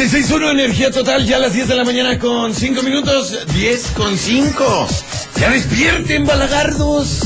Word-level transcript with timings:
96.1 0.00 0.52
Energía 0.52 0.90
Total, 0.90 1.26
ya 1.26 1.36
a 1.36 1.40
las 1.40 1.52
10 1.52 1.68
de 1.68 1.74
la 1.74 1.84
mañana 1.84 2.18
con 2.18 2.54
5 2.54 2.82
minutos, 2.82 3.36
10 3.52 3.86
con 3.88 4.16
5. 4.16 4.88
Ya 5.38 5.50
despierten, 5.50 6.24
balagardos. 6.24 7.20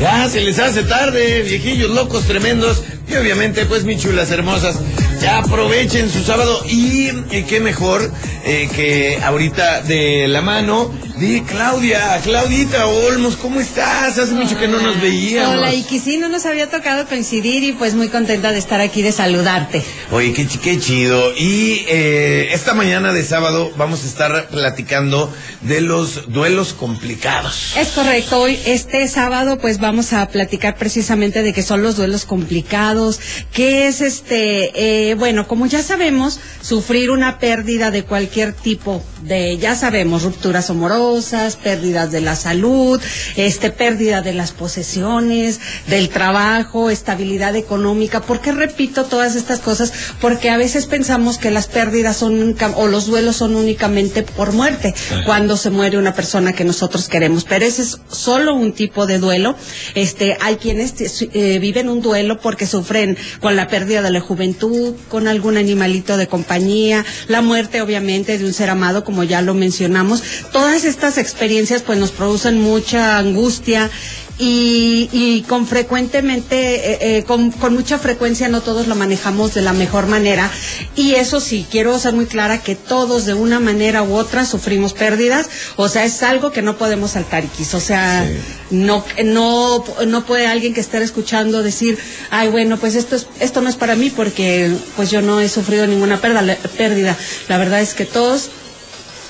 Ya 0.00 0.28
se 0.28 0.40
les 0.40 0.58
hace 0.58 0.82
tarde, 0.82 1.42
viejillos 1.42 1.90
locos 1.90 2.24
tremendos. 2.24 2.82
Y 3.08 3.14
obviamente, 3.14 3.66
pues, 3.66 3.84
mis 3.84 4.02
chulas 4.02 4.32
hermosas, 4.32 4.80
ya 5.22 5.38
aprovechen 5.38 6.10
su 6.10 6.24
sábado. 6.24 6.64
Y, 6.66 7.10
y 7.30 7.44
qué 7.44 7.60
mejor 7.60 8.10
eh, 8.48 8.66
que 8.74 9.18
ahorita 9.22 9.82
de 9.82 10.26
la 10.26 10.40
mano 10.40 10.90
de 11.18 11.42
Claudia. 11.42 12.18
Claudita 12.22 12.86
Olmos, 12.86 13.36
¿cómo 13.36 13.60
estás? 13.60 14.18
Hace 14.18 14.32
mucho 14.32 14.56
que 14.58 14.68
no 14.68 14.80
nos 14.80 14.98
veíamos. 15.02 15.56
Hola, 15.56 15.74
Iki, 15.74 15.98
sí, 15.98 16.16
no 16.16 16.28
nos 16.28 16.46
había 16.46 16.70
tocado 16.70 17.06
coincidir 17.06 17.62
y 17.62 17.72
pues 17.72 17.94
muy 17.94 18.08
contenta 18.08 18.52
de 18.52 18.58
estar 18.58 18.80
aquí, 18.80 19.02
de 19.02 19.12
saludarte. 19.12 19.82
Oye, 20.12 20.32
qué, 20.32 20.46
qué 20.46 20.78
chido. 20.78 21.34
Y 21.36 21.84
eh, 21.88 22.48
esta 22.52 22.72
mañana 22.72 23.12
de 23.12 23.22
sábado 23.22 23.70
vamos 23.76 24.04
a 24.04 24.06
estar 24.06 24.48
platicando 24.48 25.30
de 25.60 25.82
los 25.82 26.32
duelos 26.32 26.72
complicados. 26.72 27.74
Es 27.76 27.88
correcto, 27.88 28.40
hoy 28.40 28.58
este 28.64 29.08
sábado 29.08 29.58
pues 29.58 29.78
vamos 29.78 30.14
a 30.14 30.26
platicar 30.28 30.76
precisamente 30.76 31.42
de 31.42 31.52
qué 31.52 31.62
son 31.62 31.82
los 31.82 31.96
duelos 31.96 32.24
complicados, 32.24 33.20
qué 33.52 33.88
es 33.88 34.00
este, 34.00 35.10
eh, 35.10 35.14
bueno, 35.16 35.46
como 35.48 35.66
ya 35.66 35.82
sabemos, 35.82 36.40
sufrir 36.62 37.10
una 37.10 37.38
pérdida 37.38 37.90
de 37.90 38.04
cualquier 38.04 38.37
tipo 38.52 39.02
de, 39.22 39.58
ya 39.58 39.74
sabemos, 39.74 40.22
rupturas 40.22 40.70
amorosas, 40.70 41.56
pérdidas 41.56 42.10
de 42.10 42.20
la 42.20 42.36
salud, 42.36 43.00
este, 43.36 43.70
pérdida 43.70 44.22
de 44.22 44.32
las 44.32 44.52
posesiones, 44.52 45.60
del 45.86 46.08
trabajo, 46.08 46.90
estabilidad 46.90 47.56
económica. 47.56 48.20
¿Por 48.20 48.40
qué 48.40 48.52
repito 48.52 49.04
todas 49.04 49.34
estas 49.36 49.60
cosas? 49.60 49.92
Porque 50.20 50.50
a 50.50 50.56
veces 50.56 50.86
pensamos 50.86 51.38
que 51.38 51.50
las 51.50 51.66
pérdidas 51.66 52.16
son 52.16 52.56
o 52.76 52.86
los 52.86 53.06
duelos 53.06 53.36
son 53.36 53.56
únicamente 53.56 54.22
por 54.22 54.52
muerte, 54.52 54.94
cuando 55.26 55.56
se 55.56 55.70
muere 55.70 55.98
una 55.98 56.14
persona 56.14 56.52
que 56.52 56.64
nosotros 56.64 57.08
queremos. 57.08 57.44
Pero 57.44 57.64
ese 57.64 57.82
es 57.82 58.00
solo 58.10 58.54
un 58.54 58.72
tipo 58.72 59.06
de 59.06 59.18
duelo. 59.18 59.56
Este, 59.94 60.36
hay 60.40 60.56
quienes 60.56 60.94
eh, 60.98 61.58
viven 61.60 61.88
un 61.88 62.00
duelo 62.00 62.40
porque 62.40 62.66
sufren 62.66 63.16
con 63.40 63.56
la 63.56 63.68
pérdida 63.68 64.02
de 64.02 64.10
la 64.10 64.20
juventud, 64.20 64.94
con 65.08 65.28
algún 65.28 65.56
animalito 65.56 66.16
de 66.16 66.26
compañía, 66.26 67.04
la 67.28 67.42
muerte 67.42 67.82
obviamente 67.82 68.27
de 68.36 68.44
un 68.44 68.52
ser 68.52 68.68
amado, 68.68 69.04
como 69.04 69.24
ya 69.24 69.40
lo 69.40 69.54
mencionamos. 69.54 70.22
Todas 70.52 70.84
estas 70.84 71.16
experiencias 71.16 71.82
pues 71.82 71.98
nos 71.98 72.10
producen 72.10 72.60
mucha 72.60 73.16
angustia 73.18 73.90
y, 74.38 75.08
y 75.12 75.42
con 75.42 75.66
frecuentemente, 75.66 76.92
eh, 76.92 77.18
eh, 77.18 77.24
con, 77.24 77.50
con 77.50 77.74
mucha 77.74 77.98
frecuencia 77.98 78.48
no 78.48 78.60
todos 78.60 78.86
lo 78.86 78.94
manejamos 78.94 79.54
de 79.54 79.62
la 79.62 79.72
mejor 79.72 80.06
manera. 80.06 80.50
Y 80.94 81.14
eso 81.14 81.40
sí, 81.40 81.66
quiero 81.70 81.98
ser 81.98 82.14
muy 82.14 82.26
clara 82.26 82.62
que 82.62 82.74
todos 82.74 83.26
de 83.26 83.34
una 83.34 83.58
manera 83.60 84.02
u 84.02 84.14
otra 84.14 84.44
sufrimos 84.44 84.92
pérdidas. 84.92 85.48
O 85.76 85.88
sea, 85.88 86.04
es 86.04 86.22
algo 86.22 86.52
que 86.52 86.62
no 86.62 86.76
podemos 86.76 87.12
saltar, 87.12 87.44
X. 87.44 87.74
O 87.74 87.80
sea, 87.80 88.28
no, 88.70 89.04
no, 89.24 89.84
no 90.06 90.24
puede 90.24 90.46
alguien 90.46 90.74
que 90.74 90.80
esté 90.80 90.98
escuchando 91.02 91.62
decir, 91.62 91.98
ay, 92.30 92.48
bueno, 92.48 92.76
pues 92.78 92.94
esto 92.94 93.16
es, 93.16 93.26
esto 93.40 93.60
no 93.60 93.68
es 93.68 93.76
para 93.76 93.96
mí 93.96 94.10
porque 94.10 94.72
pues 94.96 95.10
yo 95.10 95.20
no 95.22 95.40
he 95.40 95.48
sufrido 95.48 95.86
ninguna 95.86 96.20
pérdida. 96.20 97.16
La 97.48 97.58
verdad 97.58 97.80
es 97.80 97.94
que 97.94 98.04
todos 98.04 98.50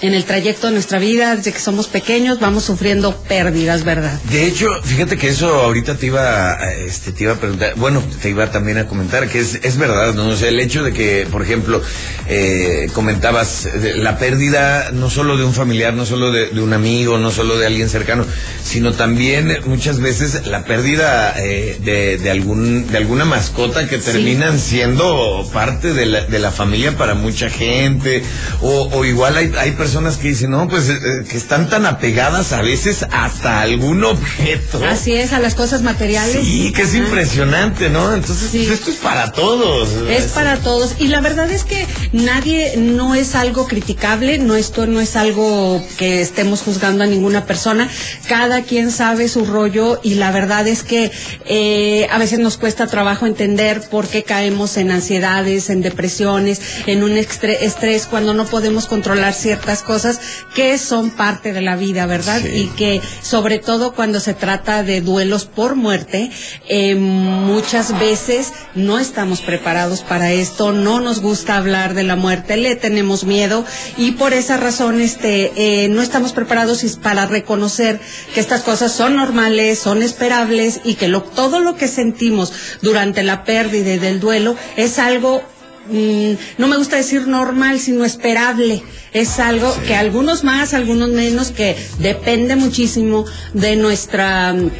en 0.00 0.14
el 0.14 0.24
trayecto 0.24 0.68
de 0.68 0.74
nuestra 0.74 0.98
vida, 1.00 1.34
desde 1.34 1.52
que 1.52 1.58
somos 1.58 1.88
pequeños, 1.88 2.38
vamos 2.38 2.62
sufriendo 2.64 3.16
pérdidas, 3.28 3.82
¿verdad? 3.84 4.20
De 4.30 4.46
hecho, 4.46 4.68
fíjate 4.84 5.16
que 5.16 5.26
eso 5.28 5.52
ahorita 5.62 5.96
te 5.96 6.06
iba, 6.06 6.52
a- 6.52 6.72
este, 6.74 7.10
te 7.10 7.24
iba 7.24 7.32
a 7.32 7.36
preguntar, 7.36 7.72
bueno, 7.74 8.00
te 8.22 8.28
iba 8.30 8.48
también 8.52 8.78
a 8.78 8.86
comentar 8.86 9.28
que 9.28 9.40
es, 9.40 9.56
es 9.62 9.76
verdad, 9.76 10.14
¿no? 10.14 10.28
O 10.28 10.36
sea, 10.36 10.50
el 10.50 10.60
hecho 10.60 10.84
de 10.84 10.92
que, 10.92 11.26
por 11.32 11.42
ejemplo, 11.42 11.82
eh, 12.28 12.88
comentabas 12.92 13.68
la 13.96 14.18
pérdida 14.18 14.90
no 14.92 15.10
solo 15.10 15.36
de 15.36 15.42
un 15.44 15.52
familiar, 15.52 15.94
no 15.94 16.06
solo 16.06 16.30
de, 16.30 16.50
de 16.50 16.60
un 16.60 16.72
amigo, 16.74 17.18
no 17.18 17.32
solo 17.32 17.58
de 17.58 17.66
alguien 17.66 17.88
cercano, 17.88 18.24
sino 18.62 18.92
también 18.92 19.58
muchas 19.66 19.98
veces 19.98 20.46
la 20.46 20.64
pérdida 20.64 21.34
eh, 21.38 21.76
de, 21.82 22.18
de 22.18 22.30
algún, 22.30 22.86
de 22.86 22.98
alguna 22.98 23.24
mascota 23.24 23.88
que 23.88 23.98
terminan 23.98 24.60
siendo 24.60 25.48
parte 25.52 25.92
de 25.92 26.06
la, 26.06 26.20
de 26.24 26.38
la 26.38 26.52
familia 26.52 26.96
para 26.96 27.14
mucha 27.14 27.50
gente, 27.50 28.22
o, 28.62 28.88
o 28.92 29.04
igual 29.04 29.36
hay, 29.36 29.52
hay 29.58 29.72
personas 29.72 29.87
que 30.20 30.28
dicen, 30.28 30.50
no, 30.50 30.68
pues 30.68 30.88
eh, 30.88 30.98
eh, 31.02 31.24
que 31.28 31.36
están 31.36 31.68
tan 31.68 31.86
apegadas 31.86 32.52
a 32.52 32.62
veces 32.62 33.04
hasta 33.10 33.60
algún 33.62 34.04
objeto. 34.04 34.80
Así 34.84 35.14
es, 35.14 35.32
a 35.32 35.38
las 35.38 35.54
cosas 35.54 35.82
materiales. 35.82 36.44
Sí, 36.44 36.72
que 36.72 36.82
es 36.82 36.88
Ajá. 36.90 36.98
impresionante, 36.98 37.88
¿no? 37.90 38.12
Entonces, 38.14 38.50
Sí. 38.50 38.64
pues, 38.66 38.78
esto 38.80 38.90
es 38.90 38.96
para 38.98 39.32
todos. 39.32 39.88
Es 40.08 40.26
para 40.32 40.56
todos. 40.58 40.94
Y 40.98 41.08
la 41.08 41.20
verdad 41.20 41.50
es 41.50 41.64
que 41.64 41.86
nadie, 42.12 42.74
no 42.76 43.14
es 43.14 43.34
algo 43.34 43.66
criticable, 43.66 44.38
no 44.38 44.54
esto 44.56 44.86
no 44.86 45.00
es 45.00 45.16
algo 45.16 45.84
que 45.96 46.20
estemos 46.20 46.62
juzgando 46.62 47.04
a 47.04 47.06
ninguna 47.06 47.44
persona. 47.44 47.88
Cada 48.28 48.62
quien 48.62 48.90
sabe 48.90 49.28
su 49.28 49.44
rollo 49.44 50.00
y 50.02 50.14
la 50.14 50.30
verdad 50.30 50.66
es 50.66 50.82
que 50.82 51.10
eh, 51.46 52.06
a 52.10 52.18
veces 52.18 52.38
nos 52.38 52.56
cuesta 52.56 52.86
trabajo 52.86 53.26
entender 53.26 53.80
por 53.90 54.06
qué 54.06 54.22
caemos 54.22 54.76
en 54.76 54.90
ansiedades, 54.90 55.70
en 55.70 55.82
depresiones, 55.82 56.60
en 56.86 57.02
un 57.02 57.12
estrés 57.16 58.06
cuando 58.06 58.34
no 58.34 58.44
podemos 58.46 58.86
controlar 58.86 59.34
ciertas 59.34 59.77
cosas 59.82 60.20
que 60.54 60.78
son 60.78 61.10
parte 61.10 61.52
de 61.52 61.60
la 61.60 61.76
vida, 61.76 62.06
¿verdad? 62.06 62.40
Sí. 62.42 62.48
Y 62.48 62.66
que 62.68 63.00
sobre 63.22 63.58
todo 63.58 63.92
cuando 63.94 64.20
se 64.20 64.34
trata 64.34 64.82
de 64.82 65.00
duelos 65.00 65.44
por 65.44 65.74
muerte, 65.74 66.30
eh, 66.68 66.94
muchas 66.94 67.98
veces 67.98 68.52
no 68.74 68.98
estamos 68.98 69.40
preparados 69.40 70.00
para 70.02 70.32
esto, 70.32 70.72
no 70.72 71.00
nos 71.00 71.20
gusta 71.20 71.56
hablar 71.56 71.94
de 71.94 72.04
la 72.04 72.16
muerte, 72.16 72.56
le 72.56 72.76
tenemos 72.76 73.24
miedo 73.24 73.64
y 73.96 74.12
por 74.12 74.32
esa 74.32 74.56
razón 74.56 75.00
este, 75.00 75.52
eh, 75.56 75.88
no 75.88 76.02
estamos 76.02 76.32
preparados 76.32 76.84
para 77.02 77.26
reconocer 77.26 78.00
que 78.34 78.40
estas 78.40 78.62
cosas 78.62 78.92
son 78.92 79.16
normales, 79.16 79.78
son 79.78 80.02
esperables 80.02 80.80
y 80.84 80.94
que 80.94 81.08
lo, 81.08 81.22
todo 81.22 81.60
lo 81.60 81.76
que 81.76 81.88
sentimos 81.88 82.52
durante 82.82 83.22
la 83.22 83.44
pérdida 83.44 83.94
y 83.94 83.98
del 83.98 84.20
duelo 84.20 84.56
es 84.76 84.98
algo 84.98 85.42
mm, 85.90 86.32
no 86.58 86.68
me 86.68 86.76
gusta 86.76 86.96
decir 86.96 87.26
normal, 87.26 87.80
sino 87.80 88.04
esperable. 88.04 88.82
Es 89.12 89.38
algo 89.40 89.74
que 89.86 89.94
algunos 89.94 90.44
más, 90.44 90.74
algunos 90.74 91.08
menos, 91.10 91.50
que 91.50 91.76
depende 91.98 92.56
muchísimo 92.56 93.24
de 93.54 93.76
nuestra 93.76 94.52
mm, 94.52 94.70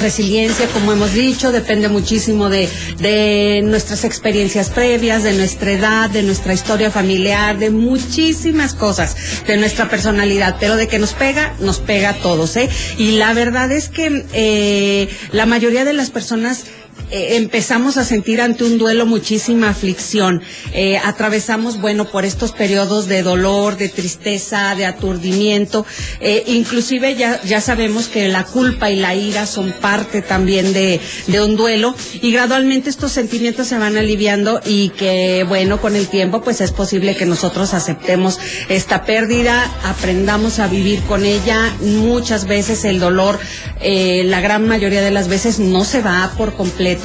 resiliencia, 0.00 0.66
como 0.68 0.92
hemos 0.92 1.12
dicho, 1.12 1.52
depende 1.52 1.88
muchísimo 1.88 2.48
de, 2.48 2.68
de 2.98 3.60
nuestras 3.64 4.04
experiencias 4.04 4.70
previas, 4.70 5.22
de 5.22 5.32
nuestra 5.34 5.72
edad, 5.72 6.10
de 6.10 6.22
nuestra 6.22 6.54
historia 6.54 6.90
familiar, 6.90 7.58
de 7.58 7.70
muchísimas 7.70 8.74
cosas, 8.74 9.16
de 9.46 9.56
nuestra 9.56 9.88
personalidad, 9.88 10.56
pero 10.58 10.76
de 10.76 10.88
que 10.88 10.98
nos 10.98 11.12
pega, 11.12 11.54
nos 11.60 11.78
pega 11.78 12.10
a 12.10 12.14
todos, 12.14 12.56
¿eh? 12.56 12.68
Y 12.98 13.12
la 13.12 13.32
verdad 13.34 13.70
es 13.72 13.88
que 13.88 14.26
eh, 14.32 15.08
la 15.32 15.46
mayoría 15.46 15.84
de 15.84 15.92
las 15.92 16.10
personas 16.10 16.64
eh, 17.10 17.36
empezamos 17.36 17.96
a 17.96 18.04
sentir 18.04 18.40
ante 18.40 18.64
un 18.64 18.78
duelo 18.78 19.04
muchísima 19.04 19.70
aflicción. 19.70 20.42
Eh, 20.72 20.96
atravesamos, 20.98 21.80
bueno, 21.80 22.04
por 22.10 22.24
estos 22.24 22.52
periodos 22.52 23.08
de 23.08 23.22
dolor, 23.22 23.76
de 23.76 23.88
tristeza, 23.88 24.74
de 24.76 24.86
aturdimiento. 24.86 25.84
Eh, 26.20 26.44
inclusive 26.46 27.16
ya, 27.16 27.42
ya 27.42 27.60
sabemos 27.60 28.06
que 28.06 28.28
la 28.28 28.44
culpa 28.44 28.90
y 28.90 28.96
la 28.96 29.14
ira 29.14 29.46
son 29.46 29.72
parte 29.72 30.22
también 30.22 30.72
de, 30.72 31.00
de 31.26 31.40
un 31.40 31.56
duelo 31.56 31.94
y 32.22 32.30
gradualmente 32.30 32.90
estos 32.90 33.12
sentimientos 33.12 33.66
se 33.66 33.78
van 33.78 33.96
aliviando 33.96 34.60
y 34.64 34.90
que, 34.90 35.44
bueno, 35.48 35.80
con 35.80 35.96
el 35.96 36.06
tiempo 36.06 36.42
pues 36.42 36.60
es 36.60 36.70
posible 36.70 37.16
que 37.16 37.26
nosotros 37.26 37.74
aceptemos 37.74 38.38
esta 38.68 39.04
pérdida, 39.04 39.68
aprendamos 39.84 40.58
a 40.60 40.68
vivir 40.68 41.00
con 41.02 41.24
ella. 41.24 41.74
Muchas 41.80 42.46
veces 42.46 42.84
el 42.84 43.00
dolor, 43.00 43.38
la 43.82 44.40
gran 44.40 44.68
mayoría 44.68 45.02
de 45.02 45.10
las 45.10 45.28
veces 45.28 45.58
no 45.58 45.84
se 45.84 46.02
va 46.02 46.32
por 46.36 46.54
completo, 46.54 46.99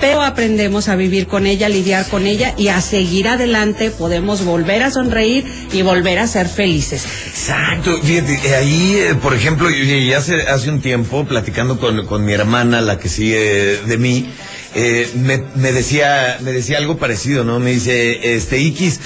pero 0.00 0.22
aprendemos 0.22 0.88
a 0.88 0.96
vivir 0.96 1.26
con 1.26 1.46
ella, 1.46 1.68
lidiar 1.68 2.06
con 2.08 2.26
ella 2.26 2.54
y 2.56 2.68
a 2.68 2.80
seguir 2.80 3.28
adelante. 3.28 3.90
Podemos 3.90 4.44
volver 4.44 4.82
a 4.82 4.90
sonreír 4.90 5.44
y 5.72 5.82
volver 5.82 6.18
a 6.18 6.26
ser 6.26 6.48
felices. 6.48 7.04
Exacto, 7.26 7.98
fíjate, 8.02 8.40
eh, 8.44 8.54
ahí, 8.54 8.96
eh, 8.96 9.14
por 9.14 9.34
ejemplo, 9.34 9.68
ya 9.70 10.18
hace, 10.18 10.42
hace 10.42 10.70
un 10.70 10.80
tiempo, 10.80 11.24
platicando 11.24 11.78
con, 11.78 12.06
con 12.06 12.24
mi 12.24 12.32
hermana, 12.32 12.80
la 12.80 12.98
que 12.98 13.08
sigue 13.08 13.80
de 13.86 13.98
mí, 13.98 14.30
eh, 14.74 15.10
me, 15.14 15.42
me 15.56 15.72
decía, 15.72 16.38
me 16.40 16.52
decía 16.52 16.78
algo 16.78 16.96
parecido, 16.96 17.44
¿no? 17.44 17.58
Me 17.58 17.72
dice, 17.72 18.36
este, 18.36 18.58
Ikis, 18.58 19.00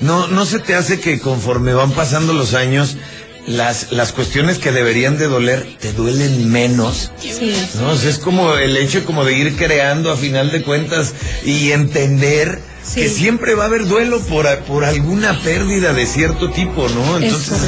no, 0.00 0.28
no 0.28 0.46
se 0.46 0.60
te 0.60 0.74
hace 0.74 0.98
que 0.98 1.18
conforme 1.20 1.74
van 1.74 1.92
pasando 1.92 2.32
los 2.32 2.54
años, 2.54 2.96
las, 3.46 3.92
las 3.92 4.12
cuestiones 4.12 4.58
que 4.58 4.72
deberían 4.72 5.18
de 5.18 5.26
doler 5.26 5.66
te 5.80 5.92
duelen 5.92 6.50
menos. 6.50 7.10
Sí. 7.20 7.54
No, 7.80 7.90
O 7.90 7.96
sea, 7.96 8.10
es 8.10 8.18
como 8.18 8.54
el 8.54 8.76
hecho 8.76 9.04
como 9.04 9.24
de 9.24 9.34
ir 9.36 9.56
creando 9.56 10.10
a 10.10 10.16
final 10.16 10.50
de 10.52 10.62
cuentas 10.62 11.14
y 11.44 11.72
entender 11.72 12.60
Sí. 12.82 13.02
que 13.02 13.08
siempre 13.10 13.54
va 13.54 13.64
a 13.64 13.66
haber 13.66 13.86
duelo 13.86 14.20
por, 14.22 14.48
por 14.60 14.84
alguna 14.86 15.38
pérdida 15.42 15.92
de 15.92 16.06
cierto 16.06 16.48
tipo, 16.50 16.88
¿no? 16.88 17.18
Es 17.18 17.24
Entonces, 17.24 17.58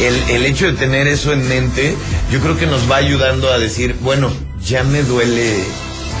el, 0.00 0.36
el 0.36 0.46
hecho 0.46 0.66
de 0.66 0.74
tener 0.74 1.08
eso 1.08 1.32
en 1.32 1.46
mente, 1.48 1.96
yo 2.32 2.38
creo 2.38 2.56
que 2.56 2.66
nos 2.66 2.88
va 2.88 2.96
ayudando 2.96 3.52
a 3.52 3.58
decir, 3.58 3.96
bueno, 4.00 4.30
ya 4.64 4.84
me 4.84 5.02
duele 5.02 5.56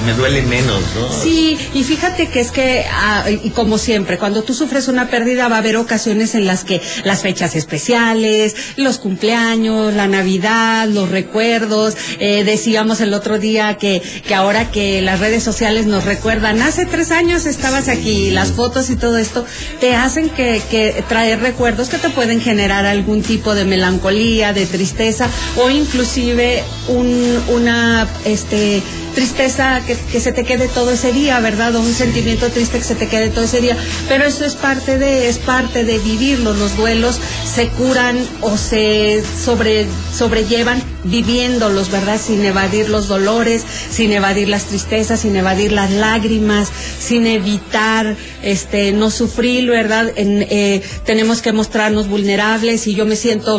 me 0.04 0.14
duele 0.14 0.42
menos, 0.42 0.82
¿no? 0.94 1.12
Sí, 1.12 1.58
y 1.74 1.84
fíjate 1.84 2.28
que 2.28 2.40
es 2.40 2.50
que, 2.50 2.84
ah, 2.90 3.24
y 3.30 3.50
como 3.50 3.78
siempre, 3.78 4.18
cuando 4.18 4.42
tú 4.42 4.54
sufres 4.54 4.88
una 4.88 5.08
pérdida 5.08 5.48
va 5.48 5.56
a 5.56 5.58
haber 5.58 5.76
ocasiones 5.76 6.34
en 6.34 6.46
las 6.46 6.64
que 6.64 6.80
las 7.04 7.22
fechas 7.22 7.54
especiales, 7.56 8.54
los 8.76 8.98
cumpleaños, 8.98 9.94
la 9.94 10.06
Navidad, 10.06 10.88
los 10.88 11.10
recuerdos, 11.10 11.96
eh, 12.18 12.44
decíamos 12.44 13.00
el 13.00 13.14
otro 13.14 13.38
día 13.38 13.76
que, 13.76 14.02
que 14.26 14.34
ahora 14.34 14.70
que 14.70 15.02
las 15.02 15.20
redes 15.20 15.42
sociales 15.42 15.86
nos 15.86 16.04
recuerdan, 16.04 16.62
hace 16.62 16.86
tres 16.86 17.10
años 17.10 17.46
estabas 17.46 17.88
aquí, 17.88 18.30
las 18.30 18.52
fotos 18.52 18.90
y 18.90 18.96
todo 18.96 19.18
esto, 19.18 19.44
te 19.80 19.94
hacen 19.94 20.30
que, 20.30 20.62
que 20.70 21.04
traer 21.08 21.40
recuerdos 21.40 21.88
que 21.88 21.98
te 21.98 22.10
pueden 22.10 22.40
generar 22.40 22.86
algún 22.86 23.22
tipo 23.22 23.54
de 23.54 23.64
melancolía, 23.64 24.52
de 24.52 24.66
tristeza 24.66 25.28
o 25.56 25.70
inclusive 25.70 26.62
un, 26.88 27.42
una, 27.48 28.08
este, 28.24 28.82
tristeza 29.14 29.80
que, 29.86 29.96
que, 29.96 30.20
se 30.20 30.32
te 30.32 30.44
quede 30.44 30.68
todo 30.68 30.92
ese 30.92 31.12
día, 31.12 31.40
¿verdad? 31.40 31.74
O 31.76 31.80
un 31.80 31.92
sentimiento 31.92 32.48
triste 32.50 32.78
que 32.78 32.84
se 32.84 32.94
te 32.94 33.08
quede 33.08 33.30
todo 33.30 33.44
ese 33.44 33.60
día. 33.60 33.76
Pero 34.08 34.24
eso 34.24 34.44
es 34.44 34.54
parte 34.54 34.98
de, 34.98 35.28
es 35.28 35.38
parte 35.38 35.84
de 35.84 35.98
vivirlo. 35.98 36.52
Los 36.54 36.76
duelos 36.76 37.18
se 37.52 37.68
curan 37.68 38.18
o 38.40 38.56
se 38.56 39.22
sobre, 39.44 39.86
sobrellevan 40.16 40.82
viviéndolos, 41.04 41.90
¿verdad? 41.90 42.20
Sin 42.20 42.44
evadir 42.44 42.88
los 42.88 43.08
dolores, 43.08 43.64
sin 43.90 44.12
evadir 44.12 44.48
las 44.48 44.64
tristezas, 44.64 45.20
sin 45.20 45.36
evadir 45.36 45.72
las 45.72 45.90
lágrimas, 45.90 46.68
sin 46.98 47.26
evitar 47.26 48.16
este 48.42 48.92
no 48.92 49.10
sufrir, 49.10 49.68
¿verdad? 49.68 50.12
En, 50.16 50.46
eh, 50.48 50.82
tenemos 51.04 51.42
que 51.42 51.52
mostrarnos 51.52 52.08
vulnerables 52.08 52.86
y 52.86 52.94
yo 52.94 53.06
me 53.06 53.16
siento 53.16 53.58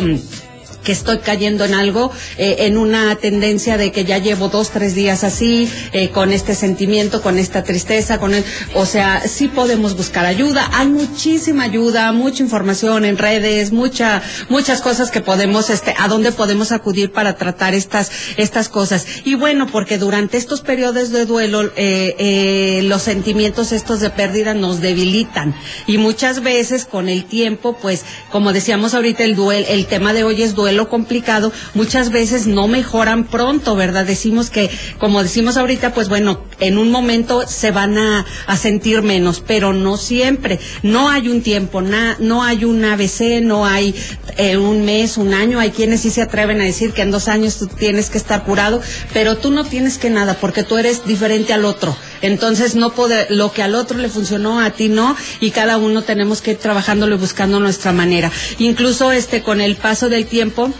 que 0.82 0.92
estoy 0.92 1.18
cayendo 1.18 1.64
en 1.64 1.74
algo, 1.74 2.10
eh, 2.38 2.56
en 2.60 2.76
una 2.76 3.14
tendencia 3.16 3.76
de 3.76 3.92
que 3.92 4.04
ya 4.04 4.18
llevo 4.18 4.48
dos, 4.48 4.70
tres 4.70 4.94
días 4.94 5.24
así, 5.24 5.70
eh, 5.92 6.10
con 6.10 6.32
este 6.32 6.54
sentimiento, 6.54 7.22
con 7.22 7.38
esta 7.38 7.62
tristeza, 7.62 8.18
con 8.18 8.34
el, 8.34 8.44
o 8.74 8.86
sea, 8.86 9.22
sí 9.26 9.48
podemos 9.48 9.96
buscar 9.96 10.26
ayuda. 10.26 10.68
Hay 10.72 10.88
muchísima 10.88 11.64
ayuda, 11.64 12.12
mucha 12.12 12.42
información 12.42 13.04
en 13.04 13.18
redes, 13.18 13.72
mucha, 13.72 14.22
muchas 14.48 14.80
cosas 14.80 15.10
que 15.10 15.20
podemos, 15.20 15.70
este, 15.70 15.94
a 15.98 16.08
dónde 16.08 16.32
podemos 16.32 16.72
acudir 16.72 17.12
para 17.12 17.36
tratar 17.36 17.74
estas, 17.74 18.10
estas 18.36 18.68
cosas. 18.68 19.06
Y 19.24 19.34
bueno, 19.34 19.66
porque 19.66 19.98
durante 19.98 20.36
estos 20.36 20.60
periodos 20.60 21.10
de 21.10 21.26
duelo, 21.26 21.64
eh, 21.76 22.14
eh, 22.18 22.80
los 22.84 23.02
sentimientos 23.02 23.72
estos 23.72 24.00
de 24.00 24.10
pérdida 24.10 24.54
nos 24.54 24.80
debilitan. 24.80 25.54
Y 25.86 25.98
muchas 25.98 26.42
veces 26.42 26.84
con 26.84 27.08
el 27.08 27.24
tiempo, 27.24 27.76
pues, 27.80 28.04
como 28.30 28.52
decíamos 28.52 28.94
ahorita, 28.94 29.24
el 29.24 29.36
duelo, 29.36 29.66
el 29.68 29.86
tema 29.86 30.12
de 30.12 30.24
hoy 30.24 30.42
es 30.42 30.54
duelo 30.54 30.71
lo 30.72 30.88
complicado, 30.88 31.52
muchas 31.74 32.10
veces 32.10 32.46
no 32.46 32.68
mejoran 32.68 33.24
pronto, 33.24 33.76
¿verdad? 33.76 34.04
Decimos 34.04 34.50
que, 34.50 34.70
como 34.98 35.22
decimos 35.22 35.56
ahorita, 35.56 35.94
pues 35.94 36.08
bueno, 36.08 36.40
en 36.60 36.78
un 36.78 36.90
momento 36.90 37.46
se 37.46 37.70
van 37.70 37.98
a, 37.98 38.26
a 38.46 38.56
sentir 38.56 39.02
menos, 39.02 39.42
pero 39.46 39.72
no 39.72 39.96
siempre. 39.96 40.58
No 40.82 41.08
hay 41.08 41.28
un 41.28 41.42
tiempo, 41.42 41.82
na, 41.82 42.16
no 42.18 42.42
hay 42.42 42.64
un 42.64 42.84
ABC, 42.84 43.40
no 43.42 43.66
hay 43.66 43.94
eh, 44.36 44.56
un 44.56 44.84
mes, 44.84 45.16
un 45.16 45.34
año. 45.34 45.60
Hay 45.60 45.70
quienes 45.70 46.00
sí 46.00 46.10
se 46.10 46.22
atreven 46.22 46.60
a 46.60 46.64
decir 46.64 46.92
que 46.92 47.02
en 47.02 47.10
dos 47.10 47.28
años 47.28 47.58
tú 47.58 47.66
tienes 47.66 48.10
que 48.10 48.18
estar 48.18 48.44
curado, 48.44 48.80
pero 49.12 49.36
tú 49.36 49.50
no 49.50 49.64
tienes 49.64 49.98
que 49.98 50.10
nada, 50.10 50.34
porque 50.40 50.62
tú 50.62 50.76
eres 50.76 51.04
diferente 51.04 51.52
al 51.52 51.64
otro. 51.64 51.96
Entonces, 52.22 52.74
no 52.74 52.92
puede, 52.92 53.26
lo 53.28 53.52
que 53.52 53.62
al 53.62 53.74
otro 53.74 53.98
le 53.98 54.08
funcionó, 54.08 54.60
a 54.60 54.70
ti 54.70 54.88
no, 54.88 55.16
y 55.40 55.50
cada 55.50 55.76
uno 55.76 56.02
tenemos 56.02 56.40
que 56.40 56.52
ir 56.52 56.58
trabajándolo 56.58 57.16
y 57.16 57.18
buscando 57.18 57.60
nuestra 57.60 57.92
manera. 57.92 58.30
Incluso 58.58 59.12
este, 59.12 59.42
con 59.42 59.60
el 59.60 59.76
paso 59.76 60.08
del 60.08 60.26
tiempo, 60.26 60.72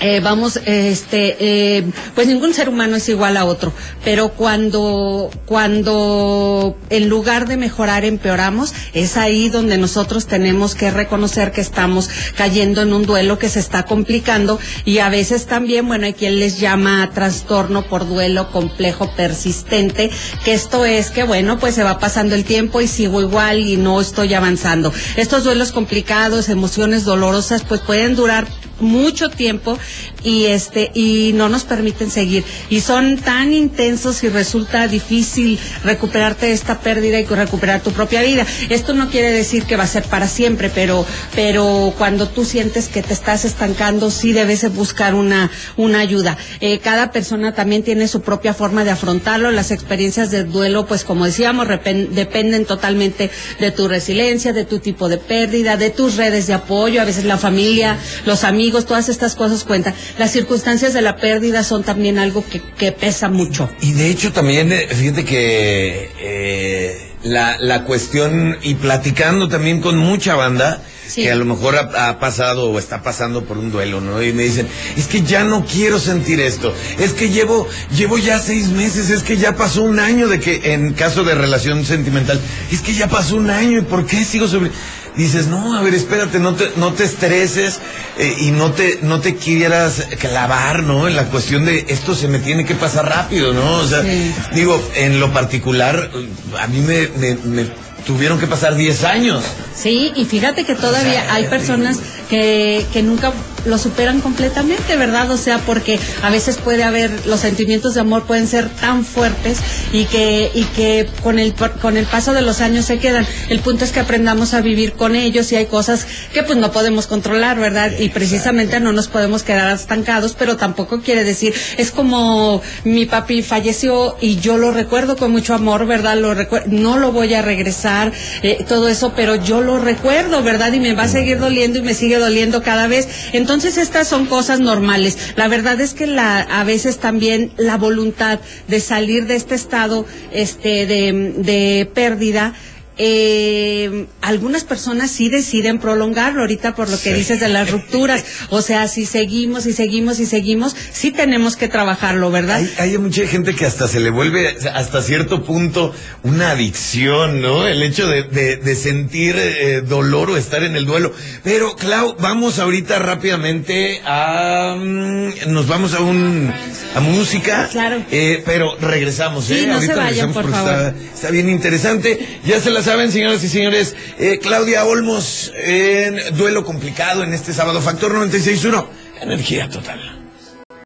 eh, 0.00 0.20
vamos, 0.20 0.58
este, 0.64 1.36
eh, 1.38 1.84
pues 2.14 2.26
ningún 2.26 2.54
ser 2.54 2.68
humano 2.68 2.96
es 2.96 3.08
igual 3.08 3.36
a 3.36 3.44
otro, 3.44 3.72
pero 4.04 4.30
cuando, 4.30 5.30
cuando 5.46 6.76
en 6.90 7.08
lugar 7.08 7.46
de 7.46 7.56
mejorar 7.56 8.04
empeoramos, 8.04 8.74
es 8.94 9.16
ahí 9.16 9.48
donde 9.48 9.78
nosotros 9.78 10.26
tenemos 10.26 10.74
que 10.74 10.90
reconocer 10.90 11.52
que 11.52 11.60
estamos 11.60 12.10
cayendo 12.36 12.82
en 12.82 12.92
un 12.92 13.06
duelo 13.06 13.38
que 13.38 13.48
se 13.48 13.60
está 13.60 13.84
complicando 13.84 14.58
y 14.84 14.98
a 14.98 15.08
veces 15.08 15.46
también, 15.46 15.86
bueno, 15.86 16.06
hay 16.06 16.14
quien 16.14 16.40
les 16.40 16.58
llama 16.58 17.10
trastorno 17.14 17.82
por 17.82 18.08
duelo 18.08 18.50
complejo 18.50 19.14
persistente, 19.14 20.10
que 20.44 20.52
esto 20.52 20.84
es 20.84 21.10
que, 21.10 21.22
bueno, 21.22 21.58
pues 21.60 21.76
se 21.76 21.84
va 21.84 22.00
pasando 22.00 22.34
el 22.34 22.44
tiempo 22.44 22.80
y 22.80 22.88
sigo 22.88 23.20
igual 23.20 23.60
y 23.60 23.76
no 23.76 24.00
estoy 24.00 24.34
avanzando. 24.34 24.92
Estos 25.16 25.44
duelos 25.44 25.70
complicados, 25.70 26.48
emociones 26.48 27.04
dolorosas, 27.04 27.62
pues 27.62 27.80
pueden 27.80 28.16
durar 28.16 28.48
mucho 28.82 29.30
tiempo 29.30 29.78
y 30.22 30.46
este 30.46 30.90
y 30.94 31.32
no 31.34 31.48
nos 31.48 31.64
permiten 31.64 32.10
seguir 32.10 32.44
y 32.68 32.80
son 32.80 33.16
tan 33.16 33.52
intensos 33.52 34.22
y 34.22 34.28
resulta 34.28 34.88
difícil 34.88 35.58
recuperarte 35.84 36.52
esta 36.52 36.80
pérdida 36.80 37.20
y 37.20 37.24
recuperar 37.24 37.80
tu 37.80 37.92
propia 37.92 38.22
vida. 38.22 38.46
Esto 38.68 38.92
no 38.92 39.08
quiere 39.08 39.32
decir 39.32 39.64
que 39.64 39.76
va 39.76 39.84
a 39.84 39.88
ser 39.88 40.04
para 40.04 40.28
siempre, 40.28 40.70
pero 40.70 41.06
pero 41.34 41.94
cuando 41.96 42.28
tú 42.28 42.44
sientes 42.44 42.88
que 42.88 43.02
te 43.02 43.14
estás 43.14 43.44
estancando 43.44 44.10
sí 44.10 44.32
debes 44.32 44.70
buscar 44.74 45.14
una 45.14 45.50
una 45.76 46.00
ayuda. 46.00 46.36
Eh, 46.60 46.78
cada 46.78 47.12
persona 47.12 47.54
también 47.54 47.82
tiene 47.82 48.08
su 48.08 48.20
propia 48.22 48.54
forma 48.54 48.84
de 48.84 48.90
afrontarlo. 48.90 49.50
Las 49.50 49.70
experiencias 49.70 50.30
de 50.30 50.44
duelo, 50.44 50.86
pues 50.86 51.04
como 51.04 51.24
decíamos, 51.24 51.68
dependen 51.68 52.64
totalmente 52.64 53.30
de 53.60 53.70
tu 53.70 53.88
resiliencia, 53.88 54.52
de 54.52 54.64
tu 54.64 54.78
tipo 54.78 55.08
de 55.08 55.18
pérdida, 55.18 55.76
de 55.76 55.90
tus 55.90 56.16
redes 56.16 56.46
de 56.46 56.54
apoyo, 56.54 57.00
a 57.00 57.04
veces 57.04 57.24
la 57.24 57.38
familia, 57.38 57.98
los 58.24 58.44
amigos, 58.44 58.71
todas 58.80 59.08
estas 59.08 59.34
cosas 59.34 59.64
cuentan 59.64 59.94
las 60.18 60.30
circunstancias 60.30 60.94
de 60.94 61.02
la 61.02 61.16
pérdida 61.16 61.62
son 61.62 61.82
también 61.82 62.18
algo 62.18 62.44
que, 62.48 62.60
que 62.60 62.92
pesa 62.92 63.28
mucho. 63.28 63.70
Y 63.80 63.92
de 63.92 64.10
hecho 64.10 64.32
también, 64.32 64.72
eh, 64.72 64.88
fíjate 64.88 65.24
que 65.24 66.10
eh, 66.18 67.11
la, 67.22 67.56
la 67.58 67.84
cuestión, 67.84 68.58
y 68.62 68.74
platicando 68.74 69.48
también 69.48 69.80
con 69.80 69.96
mucha 69.98 70.34
banda, 70.34 70.82
Sí. 71.08 71.24
que 71.24 71.30
a 71.30 71.34
lo 71.34 71.44
mejor 71.44 71.76
ha, 71.76 72.08
ha, 72.08 72.18
pasado 72.18 72.70
o 72.70 72.78
está 72.78 73.02
pasando 73.02 73.44
por 73.44 73.58
un 73.58 73.70
duelo, 73.70 74.00
¿no? 74.00 74.22
Y 74.22 74.32
me 74.32 74.44
dicen, 74.44 74.66
es 74.96 75.08
que 75.08 75.20
ya 75.20 75.44
no 75.44 75.66
quiero 75.66 75.98
sentir 75.98 76.40
esto, 76.40 76.72
es 76.98 77.12
que 77.12 77.28
llevo, 77.28 77.68
llevo 77.94 78.16
ya 78.16 78.38
seis 78.38 78.68
meses, 78.68 79.10
es 79.10 79.22
que 79.22 79.36
ya 79.36 79.54
pasó 79.54 79.82
un 79.82 79.98
año 79.98 80.28
de 80.28 80.40
que, 80.40 80.72
en 80.72 80.94
caso 80.94 81.22
de 81.22 81.34
relación 81.34 81.84
sentimental, 81.84 82.40
es 82.70 82.80
que 82.80 82.94
ya 82.94 83.08
pasó 83.08 83.36
un 83.36 83.50
año 83.50 83.80
y 83.80 83.82
¿por 83.82 84.06
qué 84.06 84.24
sigo 84.24 84.48
sobre? 84.48 84.70
Dices, 85.16 85.48
no, 85.48 85.76
a 85.76 85.82
ver, 85.82 85.92
espérate, 85.94 86.38
no 86.38 86.54
te, 86.54 86.70
no 86.76 86.94
te 86.94 87.04
estreses 87.04 87.80
eh, 88.18 88.34
y 88.40 88.50
no 88.50 88.72
te, 88.72 89.00
no 89.02 89.20
te 89.20 89.36
quieras 89.36 90.06
clavar, 90.18 90.82
¿no? 90.82 91.06
En 91.06 91.14
la 91.14 91.24
cuestión 91.24 91.66
de 91.66 91.84
esto 91.88 92.14
se 92.14 92.28
me 92.28 92.38
tiene 92.38 92.64
que 92.64 92.74
pasar 92.74 93.06
rápido, 93.10 93.52
¿no? 93.52 93.76
O 93.76 93.86
sea, 93.86 94.00
sí. 94.02 94.32
digo, 94.54 94.82
en 94.96 95.20
lo 95.20 95.30
particular, 95.30 96.10
a 96.58 96.66
mí 96.68 96.80
me, 96.80 97.10
me, 97.16 97.34
me 97.44 97.66
tuvieron 98.06 98.38
que 98.38 98.46
pasar 98.46 98.74
10 98.74 99.04
años. 99.04 99.44
Sí, 99.74 100.12
y 100.16 100.24
fíjate 100.24 100.64
que 100.64 100.74
todavía 100.74 101.32
hay 101.32 101.46
personas 101.46 101.98
que, 102.28 102.84
que 102.92 103.02
nunca 103.02 103.32
lo 103.64 103.78
superan 103.78 104.20
completamente, 104.20 104.96
¿verdad? 104.96 105.30
O 105.30 105.36
sea, 105.36 105.58
porque 105.58 105.98
a 106.22 106.30
veces 106.30 106.56
puede 106.56 106.82
haber, 106.82 107.26
los 107.26 107.40
sentimientos 107.40 107.94
de 107.94 108.00
amor 108.00 108.24
pueden 108.24 108.46
ser 108.46 108.68
tan 108.68 109.04
fuertes 109.04 109.58
y 109.92 110.04
que, 110.06 110.50
y 110.54 110.64
que 110.64 111.08
con 111.22 111.38
el, 111.38 111.54
con 111.80 111.96
el 111.96 112.06
paso 112.06 112.32
de 112.32 112.42
los 112.42 112.60
años 112.60 112.86
se 112.86 112.98
quedan. 112.98 113.26
El 113.48 113.60
punto 113.60 113.84
es 113.84 113.92
que 113.92 114.00
aprendamos 114.00 114.54
a 114.54 114.60
vivir 114.60 114.94
con 114.94 115.14
ellos 115.14 115.52
y 115.52 115.56
hay 115.56 115.66
cosas 115.66 116.06
que 116.32 116.42
pues 116.42 116.58
no 116.58 116.72
podemos 116.72 117.06
controlar, 117.06 117.58
¿verdad? 117.58 117.92
Y 117.98 118.08
precisamente 118.08 118.80
no 118.80 118.92
nos 118.92 119.08
podemos 119.08 119.42
quedar 119.42 119.72
estancados, 119.74 120.34
pero 120.38 120.56
tampoco 120.56 121.00
quiere 121.00 121.24
decir, 121.24 121.54
es 121.76 121.90
como 121.90 122.62
mi 122.84 123.06
papi 123.06 123.42
falleció 123.42 124.16
y 124.20 124.36
yo 124.36 124.56
lo 124.56 124.70
recuerdo 124.70 125.16
con 125.16 125.30
mucho 125.30 125.54
amor, 125.54 125.86
¿verdad? 125.86 126.16
Lo 126.16 126.32
no 126.66 126.98
lo 126.98 127.12
voy 127.12 127.34
a 127.34 127.42
regresar, 127.42 128.12
eh, 128.42 128.64
todo 128.68 128.88
eso, 128.88 129.12
pero 129.14 129.36
yo 129.36 129.60
lo 129.60 129.78
recuerdo, 129.78 130.42
¿verdad? 130.42 130.72
Y 130.72 130.80
me 130.80 130.94
va 130.94 131.04
a 131.04 131.08
seguir 131.08 131.38
doliendo 131.38 131.78
y 131.78 131.82
me 131.82 131.94
sigue 131.94 132.18
doliendo 132.22 132.62
cada 132.62 132.86
vez. 132.86 133.08
Entonces 133.32 133.76
estas 133.76 134.08
son 134.08 134.26
cosas 134.26 134.60
normales. 134.60 135.18
La 135.36 135.48
verdad 135.48 135.80
es 135.80 135.92
que 135.94 136.06
la, 136.06 136.40
a 136.40 136.64
veces 136.64 136.98
también 136.98 137.52
la 137.56 137.76
voluntad 137.76 138.40
de 138.68 138.80
salir 138.80 139.26
de 139.26 139.36
este 139.36 139.54
estado 139.54 140.06
este, 140.32 140.86
de, 140.86 141.34
de 141.36 141.90
pérdida 141.92 142.54
eh, 143.04 144.06
algunas 144.20 144.62
personas 144.62 145.10
sí 145.10 145.28
deciden 145.28 145.80
prolongarlo 145.80 146.42
ahorita 146.42 146.76
por 146.76 146.88
lo 146.88 146.96
que 146.96 147.10
sí. 147.10 147.14
dices 147.14 147.40
de 147.40 147.48
las 147.48 147.68
rupturas. 147.68 148.24
O 148.50 148.62
sea, 148.62 148.86
si 148.86 149.06
seguimos 149.06 149.66
y 149.66 149.72
seguimos 149.72 150.20
y 150.20 150.26
seguimos, 150.26 150.76
sí 150.92 151.10
tenemos 151.10 151.56
que 151.56 151.66
trabajarlo, 151.66 152.30
¿verdad? 152.30 152.58
Hay, 152.58 152.72
hay 152.78 152.98
mucha 152.98 153.26
gente 153.26 153.56
que 153.56 153.66
hasta 153.66 153.88
se 153.88 153.98
le 153.98 154.10
vuelve 154.10 154.56
hasta 154.72 155.02
cierto 155.02 155.42
punto 155.42 155.92
una 156.22 156.52
adicción, 156.52 157.42
¿no? 157.42 157.66
El 157.66 157.82
hecho 157.82 158.06
de, 158.06 158.22
de, 158.22 158.56
de 158.56 158.76
sentir 158.76 159.34
eh, 159.36 159.80
dolor 159.80 160.30
o 160.30 160.36
estar 160.36 160.62
en 160.62 160.76
el 160.76 160.86
duelo. 160.86 161.12
Pero, 161.42 161.74
Clau, 161.74 162.14
vamos 162.20 162.60
ahorita 162.60 163.00
rápidamente 163.00 164.00
a... 164.04 164.76
Um, 164.76 165.32
nos 165.48 165.66
vamos 165.66 165.94
a 165.94 166.00
un... 166.02 166.52
a 166.94 167.00
música. 167.00 167.68
Claro. 167.72 168.04
Eh, 168.12 168.42
pero 168.44 168.76
regresamos, 168.80 169.46
sí, 169.46 169.54
¿eh? 169.54 169.66
No 169.66 169.74
ahorita 169.74 169.94
se 169.94 169.98
vayan, 170.00 170.32
por 170.32 170.48
favor. 170.48 170.70
Está, 170.72 170.94
está, 171.14 171.30
bien 171.30 171.48
interesante. 171.48 172.40
Ya 172.44 172.60
se 172.60 172.70
la 172.70 172.82
saben, 172.92 173.10
señoras 173.10 173.42
y 173.42 173.48
señores. 173.48 173.96
Eh, 174.18 174.38
Claudia 174.38 174.84
Olmos 174.84 175.50
en 175.56 176.36
duelo 176.36 176.62
complicado 176.62 177.24
en 177.24 177.32
este 177.32 177.54
sábado. 177.54 177.80
Factor 177.80 178.12
96.1. 178.12 178.84
Energía 179.22 179.70
total. 179.70 180.21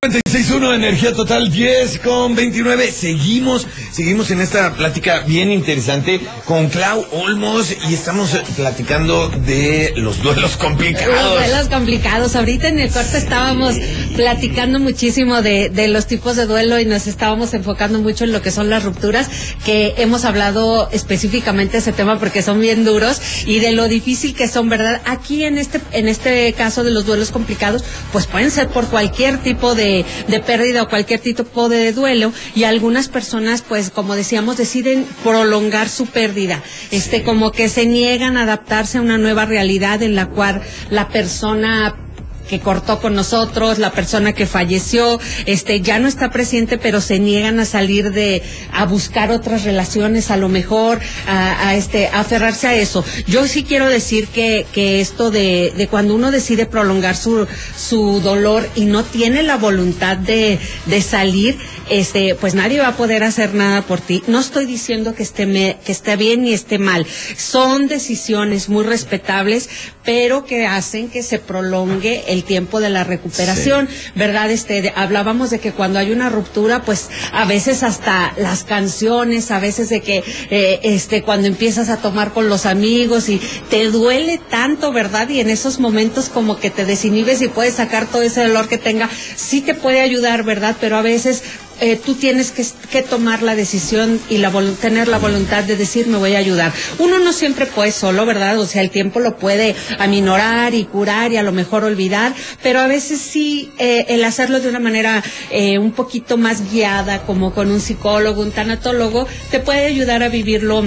96.1 0.03 0.75
Energía 0.75 1.13
Total 1.13 1.51
10 1.51 1.99
con 2.01 2.35
29. 2.35 2.93
Seguimos, 2.93 3.67
seguimos 3.91 4.31
en 4.31 4.41
esta 4.41 4.75
plática 4.75 5.21
bien 5.21 5.51
interesante 5.51 6.21
con 6.45 6.69
Clau 6.69 7.07
Olmos 7.13 7.75
y 7.89 7.95
estamos 7.95 8.31
platicando 8.57 9.29
de 9.29 9.93
los 9.97 10.23
duelos 10.23 10.57
complicados. 10.59 11.15
Los 11.15 11.49
duelos 11.49 11.69
complicados. 11.69 12.37
Ahorita 12.37 12.69
en 12.69 12.79
el 12.79 12.91
corte 12.91 13.17
estábamos 13.17 13.75
platicando 14.15 14.79
muchísimo 14.81 15.43
de, 15.43 15.71
de 15.71 15.89
los 15.89 16.07
tipos 16.07 16.37
de 16.37 16.47
duelo 16.47 16.79
y 16.79 16.85
nos 16.85 17.07
estábamos 17.07 17.55
enfocando 17.55 17.99
mucho 17.99 18.25
en 18.25 18.33
lo 18.33 18.43
que 18.43 18.51
son 18.51 18.69
las 18.71 18.85
rupturas, 18.85 19.29
que 19.65 19.95
hemos 19.97 20.25
hablado 20.25 20.91
específicamente 20.91 21.73
de 21.73 21.79
ese 21.79 21.93
tema 21.93 22.19
porque 22.19 22.43
son 22.43 22.61
bien 22.61 22.85
duros 22.85 23.21
y 23.47 23.61
de 23.61 23.73
lo 23.73 23.89
difícil 23.89 24.35
que 24.35 24.47
son, 24.47 24.69
¿verdad? 24.69 25.01
Aquí 25.05 25.45
en 25.45 25.59
este, 25.59 25.81
en 25.93 26.07
este 26.09 26.53
caso 26.53 26.85
de 26.85 26.91
los 26.91 27.07
duelos 27.07 27.31
complicados, 27.31 27.83
pues 28.13 28.27
pueden 28.27 28.51
ser 28.51 28.69
por 28.69 28.87
cualquier 28.87 29.39
tipo 29.39 29.75
de 29.75 29.86
de, 30.29 30.41
pérdida 30.41 30.83
o 30.83 30.89
cualquier 30.89 31.21
tipo 31.21 31.69
de 31.69 31.93
duelo 31.93 32.33
y 32.55 32.65
algunas 32.65 33.09
personas 33.09 33.63
pues 33.63 33.91
como 33.91 34.15
decíamos 34.15 34.57
deciden 34.57 35.07
prolongar 35.23 35.89
su 35.89 36.07
pérdida. 36.07 36.63
Este 36.91 37.23
como 37.23 37.53
que 37.53 37.69
se 37.69 37.87
niegan 37.87 38.37
a 38.37 38.43
adaptarse 38.43 38.99
a 38.99 39.03
una 39.03 39.19
nueva 39.19 39.47
realidad 39.47 40.03
en 40.03 40.15
la 40.15 40.27
cual 40.27 40.63
la 40.91 41.09
persona 41.09 42.06
que 42.49 42.61
cortó 42.61 43.01
con 43.01 43.15
nosotros, 43.15 43.79
la 43.79 43.93
persona 43.93 44.33
que 44.33 44.47
falleció, 44.47 45.19
este 45.47 45.81
ya 45.81 45.99
no 45.99 46.09
está 46.09 46.31
presente, 46.31 46.79
pero 46.79 47.01
se 47.01 47.19
niegan 47.19 47.59
a 47.61 47.65
salir 47.65 48.13
de 48.13 48.43
a 48.73 48.85
buscar 48.85 49.31
otras 49.31 49.65
relaciones, 49.65 50.31
a 50.31 50.37
lo 50.37 50.49
mejor 50.49 51.01
a, 51.27 51.75
este 51.75 52.09
a 52.09 52.21
aferrarse 52.21 52.67
a 52.67 52.75
eso. 52.75 53.05
Yo 53.27 53.47
sí 53.47 53.65
quiero 53.65 53.89
decir 53.89 54.29
que 54.29 54.67
que 54.73 55.01
esto 55.01 55.31
de, 55.31 55.73
de 55.77 55.89
cuando 55.89 56.15
uno 56.15 56.31
decide 56.31 56.67
prolongar 56.67 57.17
su 57.17 57.47
su 57.77 58.21
dolor 58.21 58.69
y 58.75 58.85
no 58.85 59.05
tiene 59.05 59.43
la 59.43 59.57
voluntad 59.57 60.17
de 60.17 60.59
de 60.87 61.03
salir, 61.03 61.59
este, 61.89 62.35
pues 62.35 62.55
nadie 62.55 62.81
va 62.81 62.89
a 62.89 62.97
poder 62.97 63.23
hacer 63.25 63.55
nada 63.55 63.83
por 63.83 64.01
ti. 64.01 64.23
No 64.27 64.41
estoy 64.41 64.67
diciendo 64.67 65.15
que 65.15 65.23
esté, 65.23 65.47
me, 65.47 65.79
que 65.85 65.93
esté 65.93 66.17
bien 66.17 66.43
ni 66.43 66.53
esté 66.53 66.79
mal. 66.79 67.07
Son 67.37 67.89
decisiones 67.89 68.69
muy 68.69 68.85
respetables, 68.85 69.69
pero 70.05 70.45
que 70.45 70.67
hacen 70.67 71.09
que 71.09 71.23
se 71.23 71.39
prolongue 71.39 72.25
el 72.29 72.45
tiempo 72.45 72.81
de 72.81 72.91
la 72.91 73.05
recuperación, 73.05 73.89
¿verdad? 74.15 74.51
Este, 74.51 74.93
hablábamos 74.95 75.51
de 75.51 75.59
que 75.59 75.73
cuando 75.73 75.99
hay 75.99 76.13
una 76.13 76.31
ruptura, 76.31 76.83
pues 76.83 77.09
a 77.33 77.45
veces 77.45 77.83
hasta 77.83 78.33
las 78.37 78.65
canciones, 78.65 79.51
a 79.51 79.59
veces 79.59 79.89
de 79.89 80.01
que, 80.01 80.23
eh, 80.51 80.81
este, 80.83 81.23
cuando 81.23 81.49
empiezas 81.49 81.89
a 81.89 81.97
tomar 81.99 82.33
con 82.33 82.49
los 82.49 82.67
amigos 82.67 83.29
y 83.29 83.41
te 83.69 83.91
duele 83.91 84.41
tanto, 84.51 84.93
¿verdad? 84.93 85.29
Y 85.29 85.41
en 85.41 85.51
esos 85.51 85.81
momentos 85.81 86.29
como 86.29 86.59
que 86.59 86.71
te 86.71 86.85
desinhibes 86.85 87.43
y 87.43 87.49
puedes 87.49 87.75
sacar 87.75 88.07
todo 88.07 88.23
ese 88.23 88.47
dolor 88.47 88.69
que 88.69 88.79
tenga, 88.79 89.11
sí 89.37 89.61
te 89.61 89.75
puede 89.75 90.01
ayudar, 90.01 90.45
¿verdad? 90.45 90.77
Pero 90.81 90.97
a 90.97 91.03
veces 91.03 91.43
eh, 91.81 91.97
tú 91.97 92.15
tienes 92.15 92.53
que, 92.53 93.03
tomar 93.03 93.43
la 93.43 93.55
decisión 93.55 94.19
y 94.31 94.39
la 94.39 94.51
tener 94.81 95.07
la 95.07 95.19
voluntad 95.19 95.65
de 95.65 95.77
decir 95.77 96.07
me 96.07 96.17
voy 96.17 96.35
a 96.35 96.39
ayudar. 96.39 96.73
Uno 96.99 97.19
no 97.19 97.33
siempre 97.33 97.67
puede 97.67 97.93
solo, 97.93 98.25
¿verdad? 98.25 98.59
O 98.59 98.67
sea, 98.67 98.83
el 98.83 98.91
tiempo 98.91 99.21
lo 99.21 99.37
puede 99.37 99.77
aminorar 99.99 100.75
y 100.75 100.85
curar 100.85 101.33
y 101.33 101.37
a 101.37 101.43
lo 101.43 101.53
mejor 101.53 101.85
olvidar, 101.85 102.35
pero 102.63 102.81
a 102.81 102.87
veces 102.87 103.21
sí 103.21 103.71
eh, 103.79 104.07
el 104.09 104.25
hacerlo 104.25 104.61
de 104.61 104.69
una 104.69 104.81
manera 104.81 105.23
eh, 105.51 105.79
un 105.79 105.93
poquito 105.93 106.37
más 106.37 106.73
guiada, 106.73 107.23
como 107.23 107.53
con 107.53 107.71
un 107.71 107.81
psicólogo, 107.81 108.43
un 108.43 108.53
tanatólogo, 108.53 109.27
te 109.51 109.61
puede 109.61 109.87
ayudar 109.87 110.23
a 110.23 110.29
vivirlo 110.29 110.85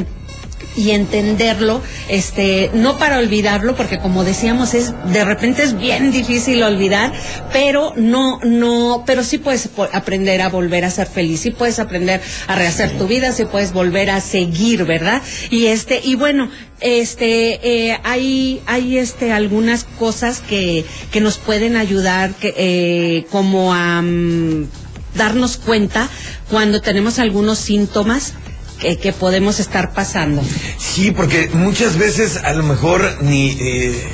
y 0.80 0.92
entenderlo, 0.92 1.82
este, 2.08 2.72
no 2.74 2.98
para 2.98 3.20
olvidarlo, 3.20 3.76
porque 3.76 4.00
como 4.00 4.24
decíamos, 4.24 4.74
es, 4.74 4.94
de 5.12 5.26
repente 5.26 5.62
es 5.62 5.78
bien 5.78 6.10
difícil 6.10 6.64
olvidar, 6.64 7.12
pero 7.52 7.92
no, 7.98 8.40
no, 8.46 9.04
pero 9.06 9.26
sí 9.26 9.40
puedes 9.40 9.70
aprender 9.92 10.42
a 10.42 10.48
volver 10.48 10.86
a 10.86 10.90
ser 10.90 11.08
feliz, 11.08 11.42
sí 11.42 11.52
puedes 11.52 11.80
aprender 11.80 12.22
a 12.48 12.56
rehacer 12.56 12.98
tu 12.98 13.08
vida, 13.08 13.34
sí 13.34 13.44
puedes 13.44 13.74
volver 13.74 14.10
a 14.10 14.22
seguir, 14.22 14.86
¿verdad? 14.86 15.22
Y 15.50 15.66
este, 15.66 16.00
y 16.02 16.16
bueno, 16.16 16.50
este, 16.80 17.90
eh, 17.90 18.00
hay, 18.06 18.62
hay 18.66 19.00
este, 19.00 19.34
algunas 19.34 19.84
cosas 19.84 20.40
que, 20.40 20.86
que 21.12 21.20
nos 21.20 21.40
pueden 21.40 21.76
ayudar, 21.76 22.32
que, 22.36 22.54
eh, 22.56 23.26
como 23.32 23.74
a, 23.74 24.02
mm, 24.02 24.70
darnos 25.16 25.58
cuenta 25.58 26.08
cuando 26.50 26.80
tenemos 26.80 27.20
algunos 27.20 27.58
síntomas 27.60 28.34
que, 28.80 29.14
podemos 29.14 29.60
estar 29.60 29.94
pasando. 29.94 30.42
Sí, 30.78 31.12
porque 31.12 31.50
muchas 31.54 31.98
veces 31.98 32.38
a 32.38 32.54
lo 32.54 32.64
mejor 32.64 33.18
ni 33.22 33.58
eh, 33.60 34.08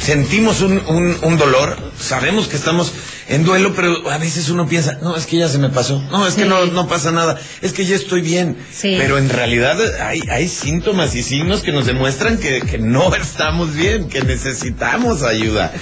sentimos 0.00 0.60
un, 0.60 0.80
un, 1.22 1.38
dolor, 1.38 1.76
sabemos 1.98 2.48
que 2.48 2.56
estamos 2.56 2.92
en 3.28 3.44
duelo, 3.44 3.72
pero 3.74 4.10
a 4.10 4.18
veces 4.18 4.48
uno 4.48 4.66
piensa, 4.66 4.98
no, 5.02 5.16
es 5.16 5.26
que 5.26 5.36
ya 5.38 5.48
se 5.48 5.58
me 5.58 5.68
pasó, 5.68 6.02
no, 6.10 6.26
es 6.26 6.34
que 6.34 6.44
no, 6.44 6.66
no 6.66 6.88
pasa 6.88 7.12
nada, 7.12 7.40
es 7.60 7.72
que 7.72 7.84
ya 7.84 7.96
estoy 7.96 8.20
bien. 8.20 8.56
Pero 8.82 9.18
en 9.18 9.28
realidad 9.28 9.78
hay, 10.00 10.20
hay 10.30 10.48
síntomas 10.48 11.14
y 11.14 11.22
signos 11.22 11.62
que 11.62 11.72
nos 11.72 11.86
demuestran 11.86 12.38
que, 12.38 12.60
que 12.60 12.78
no 12.78 13.14
estamos 13.14 13.74
bien, 13.74 14.08
que 14.08 14.22
necesitamos 14.22 15.22
ayuda. 15.22 15.72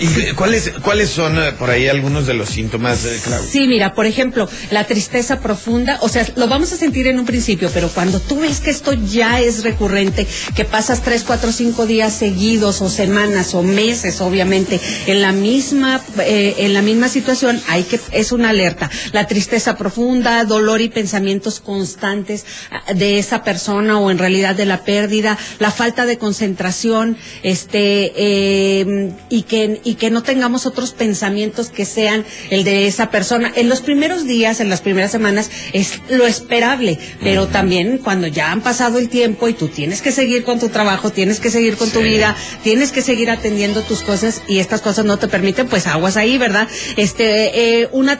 ¿Y 0.00 0.32
cuáles, 0.34 0.70
cuáles 0.82 1.10
son 1.10 1.38
eh, 1.38 1.52
por 1.58 1.70
ahí 1.70 1.88
algunos 1.88 2.26
de 2.26 2.34
los 2.34 2.50
síntomas, 2.50 3.04
eh, 3.04 3.18
Sí, 3.50 3.66
mira, 3.66 3.94
por 3.94 4.06
ejemplo, 4.06 4.48
la 4.70 4.84
tristeza 4.84 5.40
profunda, 5.40 5.98
o 6.02 6.08
sea, 6.08 6.26
lo 6.36 6.46
vamos 6.46 6.72
a 6.72 6.76
sentir 6.76 7.06
en 7.08 7.18
un 7.18 7.26
principio, 7.26 7.70
pero 7.74 7.88
cuando 7.88 8.20
tú 8.20 8.40
ves 8.40 8.60
que 8.60 8.70
esto 8.70 8.92
ya 8.92 9.40
es 9.40 9.64
recurrente, 9.64 10.26
que 10.54 10.64
pasas 10.64 11.02
tres, 11.02 11.24
cuatro, 11.24 11.50
cinco 11.52 11.86
días 11.86 12.12
seguidos 12.12 12.80
o 12.80 12.88
semanas 12.88 13.54
o 13.54 13.62
meses, 13.62 14.20
obviamente, 14.20 14.80
en 15.06 15.20
la 15.20 15.32
misma, 15.32 16.00
eh, 16.20 16.54
en 16.58 16.74
la 16.74 16.82
misma 16.82 17.08
situación, 17.08 17.60
hay 17.68 17.82
que, 17.82 18.00
es 18.12 18.30
una 18.30 18.50
alerta. 18.50 18.90
La 19.12 19.26
tristeza 19.26 19.76
profunda, 19.76 20.44
dolor 20.44 20.80
y 20.80 20.88
pensamientos 20.88 21.60
constantes 21.60 22.44
ah, 22.70 22.92
de 22.94 23.18
esa 23.18 23.42
persona 23.42 23.98
o 23.98 24.10
en 24.10 24.18
realidad 24.18 24.54
de 24.54 24.66
la 24.66 24.84
pérdida, 24.84 25.36
la 25.58 25.70
falta 25.72 26.06
de 26.06 26.18
concentración, 26.18 27.16
este, 27.42 28.12
eh, 28.16 29.12
y 29.28 29.42
que 29.42 29.80
y 29.88 29.94
que 29.94 30.10
no 30.10 30.22
tengamos 30.22 30.66
otros 30.66 30.92
pensamientos 30.92 31.70
que 31.70 31.86
sean 31.86 32.26
el 32.50 32.62
de 32.62 32.86
esa 32.86 33.10
persona. 33.10 33.50
En 33.56 33.70
los 33.70 33.80
primeros 33.80 34.26
días, 34.26 34.60
en 34.60 34.68
las 34.68 34.82
primeras 34.82 35.10
semanas, 35.10 35.50
es 35.72 36.00
lo 36.10 36.26
esperable, 36.26 36.98
pero 37.22 37.46
también 37.46 37.96
cuando 37.96 38.26
ya 38.26 38.52
han 38.52 38.60
pasado 38.60 38.98
el 38.98 39.08
tiempo 39.08 39.48
y 39.48 39.54
tú 39.54 39.68
tienes 39.68 40.02
que 40.02 40.12
seguir 40.12 40.44
con 40.44 40.60
tu 40.60 40.68
trabajo, 40.68 41.08
tienes 41.08 41.40
que 41.40 41.48
seguir 41.48 41.78
con 41.78 41.88
tu 41.88 42.00
vida, 42.00 42.36
tienes 42.62 42.92
que 42.92 43.00
seguir 43.00 43.30
atendiendo 43.30 43.80
tus 43.80 44.02
cosas 44.02 44.42
y 44.46 44.58
estas 44.58 44.82
cosas 44.82 45.06
no 45.06 45.18
te 45.18 45.26
permiten, 45.26 45.68
pues 45.68 45.86
aguas 45.86 46.18
ahí, 46.18 46.36
¿verdad? 46.36 46.68
Este, 46.98 47.80
eh, 47.80 47.88
una 47.92 48.18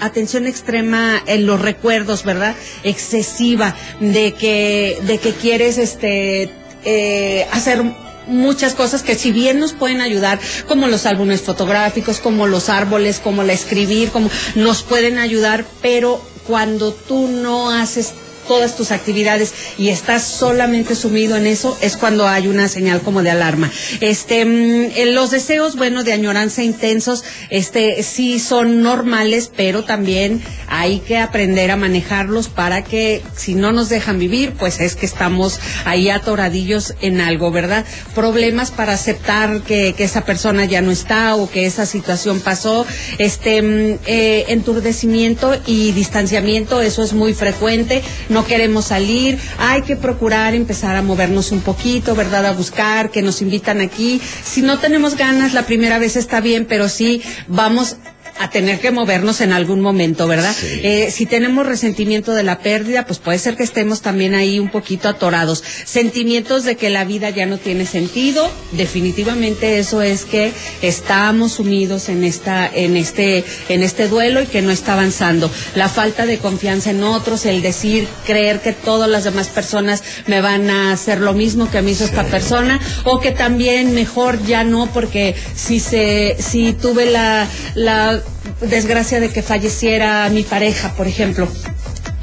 atención 0.00 0.48
extrema 0.48 1.22
en 1.28 1.46
los 1.46 1.62
recuerdos, 1.62 2.24
¿verdad? 2.24 2.56
Excesiva 2.82 3.76
de 4.00 4.32
que, 4.32 4.98
de 5.06 5.18
que 5.18 5.30
quieres, 5.30 5.78
este, 5.78 6.50
eh, 6.84 7.46
hacer 7.52 7.84
muchas 8.26 8.74
cosas 8.74 9.02
que 9.02 9.14
si 9.14 9.32
bien 9.32 9.58
nos 9.58 9.72
pueden 9.72 10.00
ayudar, 10.00 10.38
como 10.66 10.88
los 10.88 11.06
álbumes 11.06 11.42
fotográficos, 11.42 12.18
como 12.18 12.46
los 12.46 12.68
árboles, 12.68 13.20
como 13.20 13.42
la 13.42 13.52
escribir, 13.52 14.10
como 14.10 14.30
nos 14.54 14.82
pueden 14.82 15.18
ayudar, 15.18 15.64
pero 15.82 16.20
cuando 16.46 16.92
tú 16.92 17.28
no 17.28 17.70
haces 17.70 18.12
todas 18.46 18.76
tus 18.76 18.90
actividades 18.90 19.52
y 19.78 19.88
estás 19.88 20.22
solamente 20.22 20.94
sumido 20.94 21.36
en 21.36 21.46
eso, 21.46 21.76
es 21.80 21.96
cuando 21.96 22.26
hay 22.26 22.48
una 22.48 22.68
señal 22.68 23.00
como 23.00 23.22
de 23.22 23.30
alarma. 23.30 23.70
Este, 24.00 24.44
mm, 24.44 25.14
los 25.14 25.30
deseos, 25.30 25.76
bueno, 25.76 26.04
de 26.04 26.12
añoranza 26.12 26.62
intensos, 26.62 27.24
este, 27.50 28.02
sí 28.02 28.38
son 28.38 28.82
normales, 28.82 29.50
pero 29.54 29.84
también 29.84 30.42
hay 30.68 31.00
que 31.00 31.18
aprender 31.18 31.70
a 31.70 31.76
manejarlos 31.76 32.48
para 32.48 32.82
que 32.84 33.22
si 33.36 33.54
no 33.54 33.72
nos 33.72 33.88
dejan 33.88 34.18
vivir, 34.18 34.52
pues 34.52 34.80
es 34.80 34.96
que 34.96 35.06
estamos 35.06 35.60
ahí 35.84 36.10
atoradillos 36.10 36.94
en 37.00 37.20
algo, 37.20 37.50
¿verdad? 37.50 37.84
Problemas 38.14 38.70
para 38.70 38.94
aceptar 38.94 39.62
que, 39.62 39.94
que 39.96 40.04
esa 40.04 40.24
persona 40.24 40.64
ya 40.64 40.82
no 40.82 40.90
está 40.90 41.36
o 41.36 41.50
que 41.50 41.66
esa 41.66 41.86
situación 41.86 42.40
pasó, 42.40 42.86
este, 43.18 43.62
mm, 43.62 43.98
eh, 44.06 44.44
enturdecimiento 44.48 45.56
y 45.66 45.92
distanciamiento, 45.92 46.80
eso 46.80 47.02
es 47.02 47.12
muy 47.12 47.34
frecuente 47.34 48.02
queremos 48.44 48.86
salir, 48.86 49.38
hay 49.58 49.82
que 49.82 49.96
procurar 49.96 50.54
empezar 50.54 50.96
a 50.96 51.02
movernos 51.02 51.52
un 51.52 51.60
poquito, 51.60 52.14
¿verdad? 52.14 52.46
A 52.46 52.52
buscar, 52.52 53.10
que 53.10 53.22
nos 53.22 53.42
invitan 53.42 53.80
aquí. 53.80 54.20
Si 54.44 54.62
no 54.62 54.78
tenemos 54.78 55.16
ganas, 55.16 55.54
la 55.54 55.64
primera 55.64 55.98
vez 55.98 56.16
está 56.16 56.40
bien, 56.40 56.66
pero 56.66 56.88
sí 56.88 57.22
vamos 57.48 57.96
a 58.38 58.50
tener 58.50 58.80
que 58.80 58.90
movernos 58.90 59.40
en 59.40 59.52
algún 59.52 59.80
momento, 59.80 60.26
¿verdad? 60.26 60.54
Eh, 60.62 61.10
si 61.10 61.26
tenemos 61.26 61.66
resentimiento 61.66 62.32
de 62.32 62.42
la 62.42 62.58
pérdida, 62.58 63.06
pues 63.06 63.18
puede 63.18 63.38
ser 63.38 63.56
que 63.56 63.62
estemos 63.62 64.02
también 64.02 64.34
ahí 64.34 64.58
un 64.58 64.70
poquito 64.70 65.08
atorados. 65.08 65.62
Sentimientos 65.84 66.64
de 66.64 66.76
que 66.76 66.90
la 66.90 67.04
vida 67.04 67.30
ya 67.30 67.46
no 67.46 67.58
tiene 67.58 67.86
sentido, 67.86 68.50
definitivamente 68.72 69.78
eso 69.78 70.02
es 70.02 70.24
que 70.24 70.52
estamos 70.82 71.52
sumidos 71.52 72.08
en 72.08 72.24
esta, 72.24 72.66
en 72.66 72.96
este, 72.96 73.44
en 73.68 73.82
este 73.82 74.08
duelo 74.08 74.42
y 74.42 74.46
que 74.46 74.62
no 74.62 74.70
está 74.70 74.94
avanzando. 74.94 75.50
La 75.74 75.88
falta 75.88 76.26
de 76.26 76.38
confianza 76.38 76.90
en 76.90 77.02
otros, 77.02 77.46
el 77.46 77.62
decir, 77.62 78.08
creer 78.26 78.60
que 78.60 78.72
todas 78.72 79.08
las 79.08 79.24
demás 79.24 79.48
personas 79.48 80.02
me 80.26 80.40
van 80.40 80.70
a 80.70 80.92
hacer 80.92 81.20
lo 81.20 81.32
mismo 81.32 81.70
que 81.70 81.78
a 81.78 81.82
mí 81.82 81.92
hizo 81.92 82.04
esta 82.04 82.24
persona, 82.24 82.80
o 83.04 83.20
que 83.20 83.30
también 83.30 83.94
mejor 83.94 84.42
ya 84.44 84.64
no, 84.64 84.86
porque 84.92 85.34
si 85.54 85.80
se, 85.80 86.36
si 86.38 86.72
tuve 86.72 87.10
la, 87.10 87.48
la 87.74 88.22
desgracia 88.60 89.20
de 89.20 89.30
que 89.30 89.42
falleciera 89.42 90.28
mi 90.30 90.42
pareja, 90.42 90.92
por 90.96 91.06
ejemplo 91.06 91.48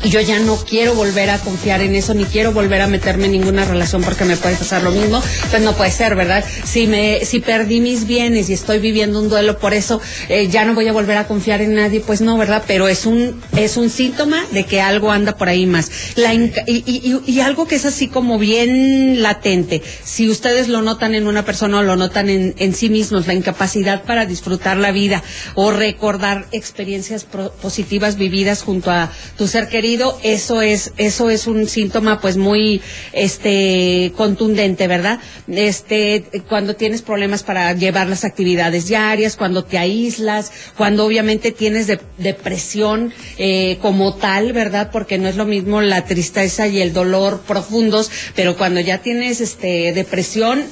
y 0.03 0.09
yo 0.09 0.19
ya 0.19 0.39
no 0.39 0.57
quiero 0.57 0.93
volver 0.95 1.29
a 1.29 1.39
confiar 1.39 1.81
en 1.81 1.95
eso, 1.95 2.13
ni 2.13 2.25
quiero 2.25 2.51
volver 2.51 2.81
a 2.81 2.87
meterme 2.87 3.25
en 3.25 3.31
ninguna 3.31 3.65
relación 3.65 4.01
porque 4.03 4.25
me 4.25 4.35
puede 4.35 4.55
pasar 4.55 4.83
lo 4.83 4.91
mismo, 4.91 5.21
pues 5.49 5.61
no 5.61 5.73
puede 5.73 5.91
ser, 5.91 6.15
¿verdad? 6.15 6.43
Si 6.65 6.87
me, 6.87 7.23
si 7.23 7.39
perdí 7.39 7.79
mis 7.79 8.05
bienes 8.05 8.49
y 8.49 8.53
estoy 8.53 8.79
viviendo 8.79 9.19
un 9.19 9.29
duelo 9.29 9.57
por 9.59 9.73
eso, 9.73 10.01
eh, 10.29 10.47
ya 10.49 10.65
no 10.65 10.73
voy 10.73 10.87
a 10.87 10.93
volver 10.93 11.17
a 11.17 11.27
confiar 11.27 11.61
en 11.61 11.75
nadie, 11.75 12.01
pues 12.01 12.21
no, 12.21 12.37
¿verdad? 12.37 12.63
Pero 12.67 12.87
es 12.87 13.05
un, 13.05 13.41
es 13.55 13.77
un 13.77 13.89
síntoma 13.89 14.43
de 14.51 14.65
que 14.65 14.81
algo 14.81 15.11
anda 15.11 15.37
por 15.37 15.47
ahí 15.47 15.65
más. 15.65 15.89
La 16.15 16.33
y, 16.33 16.51
y, 16.67 17.21
y, 17.25 17.39
algo 17.39 17.67
que 17.67 17.75
es 17.75 17.85
así 17.85 18.07
como 18.07 18.39
bien 18.39 19.21
latente, 19.21 19.81
si 20.03 20.29
ustedes 20.29 20.67
lo 20.67 20.81
notan 20.81 21.15
en 21.15 21.27
una 21.27 21.45
persona 21.45 21.79
o 21.79 21.83
lo 21.83 21.95
notan 21.95 22.29
en, 22.29 22.55
en 22.57 22.73
sí 22.73 22.89
mismos, 22.89 23.27
la 23.27 23.33
incapacidad 23.33 24.03
para 24.03 24.25
disfrutar 24.25 24.77
la 24.77 24.91
vida 24.91 25.23
o 25.55 25.71
recordar 25.71 26.47
experiencias 26.51 27.25
positivas 27.61 28.17
vividas 28.17 28.63
junto 28.63 28.91
a 28.91 29.11
tu 29.37 29.47
ser 29.47 29.67
querido, 29.67 29.92
eso 30.23 30.61
es, 30.61 30.91
eso 30.97 31.29
es 31.29 31.47
un 31.47 31.67
síntoma 31.67 32.19
pues 32.19 32.37
muy 32.37 32.81
este 33.11 34.11
contundente, 34.15 34.87
¿verdad? 34.87 35.19
Este, 35.47 36.25
cuando 36.47 36.75
tienes 36.75 37.01
problemas 37.01 37.43
para 37.43 37.73
llevar 37.73 38.07
las 38.07 38.23
actividades 38.23 38.87
diarias, 38.87 39.35
cuando 39.35 39.63
te 39.63 39.77
aíslas, 39.77 40.51
cuando 40.77 41.05
obviamente 41.05 41.51
tienes 41.51 41.87
depresión 42.17 43.13
eh, 43.37 43.77
como 43.81 44.15
tal, 44.15 44.53
¿verdad? 44.53 44.89
Porque 44.91 45.17
no 45.17 45.27
es 45.27 45.35
lo 45.35 45.45
mismo 45.45 45.81
la 45.81 46.05
tristeza 46.05 46.67
y 46.67 46.81
el 46.81 46.93
dolor 46.93 47.41
profundos, 47.47 48.11
pero 48.35 48.57
cuando 48.57 48.79
ya 48.79 48.99
tienes 48.99 49.41
este 49.41 49.91
depresión, 49.93 50.63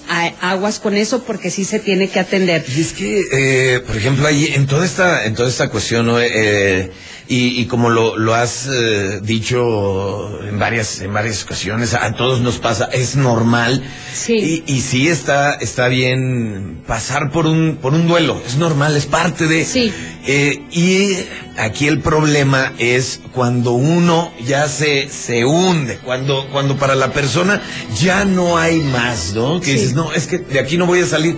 aguas 0.42 0.80
con 0.80 0.96
eso 0.96 1.24
porque 1.24 1.50
sí 1.50 1.66
se 1.66 1.80
tiene 1.80 2.08
que 2.08 2.20
atender. 2.20 2.64
Y 2.76 2.82
es 2.82 2.94
que, 2.94 3.24
eh, 3.32 3.80
por 3.82 3.98
ejemplo, 3.98 4.28
ahí 4.28 4.52
en 4.54 4.68
toda 4.68 4.86
esta, 4.86 5.26
en 5.26 5.36
toda 5.36 5.50
esta 5.50 5.70
cuestión, 5.70 6.06
¿no? 6.06 6.20
Eh, 6.20 6.92
y, 7.28 7.62
y 7.62 7.66
como 7.66 7.90
lo, 7.90 8.18
lo 8.18 8.34
has 8.36 8.68
eh, 8.72 9.11
dicho 9.20 10.40
en 10.48 10.58
varias, 10.60 11.02
en 11.02 11.14
varias 11.14 11.44
ocasiones, 11.44 11.94
a 11.94 12.14
todos 12.14 12.40
nos 12.42 12.58
pasa, 12.58 12.86
es 12.94 13.16
normal. 13.16 13.84
Sí. 14.14 14.64
Y, 14.68 14.74
y 14.74 14.82
sí 14.82 15.08
está, 15.08 15.54
está 15.56 15.88
bien 15.88 16.82
pasar 16.88 17.32
por 17.32 17.46
un, 17.48 17.78
por 17.82 17.94
un 17.94 18.08
duelo, 18.08 18.42
es 18.46 18.56
normal, 18.56 18.96
es 18.96 19.06
parte 19.06 19.48
de. 19.48 19.66
Sí. 19.66 19.92
Eh, 20.26 20.62
y 20.72 21.18
aquí 21.58 21.88
el 21.88 22.00
problema 22.00 22.74
es 22.78 23.22
cuando 23.34 23.72
uno 23.72 24.32
ya 24.46 24.68
se, 24.68 25.10
se 25.10 25.46
hunde, 25.46 25.98
cuando, 25.98 26.48
cuando 26.52 26.78
para 26.78 26.96
la 26.96 27.12
persona 27.12 27.62
ya 28.00 28.24
no 28.26 28.58
hay 28.58 28.80
más, 28.82 29.34
¿no? 29.34 29.60
Que 29.60 29.66
Sí. 29.68 29.72
dices, 29.74 29.94
no, 29.94 30.12
es 30.14 30.28
que 30.28 30.38
de 30.38 30.60
aquí 30.60 30.78
no 30.78 30.86
voy 30.86 31.00
a 31.02 31.08
salir. 31.08 31.38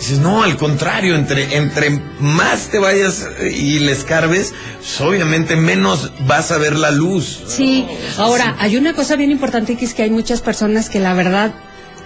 Dices, 0.00 0.18
no, 0.18 0.42
al 0.42 0.56
contrario, 0.56 1.14
entre, 1.14 1.56
entre 1.58 1.90
más 2.20 2.68
te 2.70 2.78
vayas 2.78 3.28
y 3.54 3.80
le 3.80 3.92
escarbes, 3.92 4.54
pues 4.78 4.98
obviamente 5.02 5.56
menos 5.56 6.10
vas 6.26 6.50
a 6.52 6.56
ver 6.58 6.74
la 6.74 6.90
luz. 6.90 7.42
Sí, 7.46 7.86
ahora 8.16 8.56
hay 8.58 8.76
una 8.78 8.94
cosa 8.94 9.14
bien 9.16 9.30
importante 9.30 9.76
que 9.76 9.84
es 9.84 9.92
que 9.92 10.02
hay 10.02 10.10
muchas 10.10 10.40
personas 10.40 10.88
que 10.88 11.00
la 11.00 11.12
verdad 11.12 11.52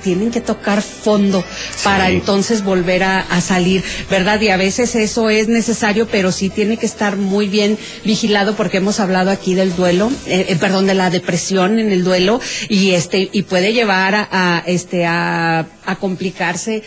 tienen 0.03 0.33
que 0.33 0.41
tocar 0.43 0.83
fondo 0.83 1.43
para 1.85 2.09
Sí. 2.09 2.15
entonces 2.17 2.63
volver 2.65 3.05
a, 3.05 3.21
a 3.21 3.41
salir, 3.41 3.83
¿verdad? 4.11 4.39
Y 4.41 4.49
a 4.49 4.57
veces 4.59 4.97
eso 4.97 5.31
es 5.31 5.47
necesario, 5.49 6.07
pero 6.09 6.31
sí 6.33 6.51
tiene 6.51 6.77
que 6.77 6.85
estar 6.87 7.17
muy 7.17 7.49
bien 7.49 7.79
vigilado 8.05 8.55
porque 8.55 8.79
hemos 8.79 8.99
hablado 9.01 9.31
aquí 9.31 9.55
del 9.55 9.75
duelo, 9.77 10.11
eh, 10.27 10.47
eh, 10.49 10.57
perdón, 10.57 10.87
de 10.87 10.95
la 10.95 11.09
depresión 11.11 11.79
en 11.79 11.91
el 11.93 12.03
duelo 12.05 12.39
y 12.69 12.91
este 12.91 13.31
y 13.33 13.43
puede 13.43 13.73
llevar 13.73 14.15
a, 14.17 14.29
a, 14.31 14.59
este 14.67 15.07
a, 15.07 15.61
a 15.87 15.97
complicarse 15.97 16.83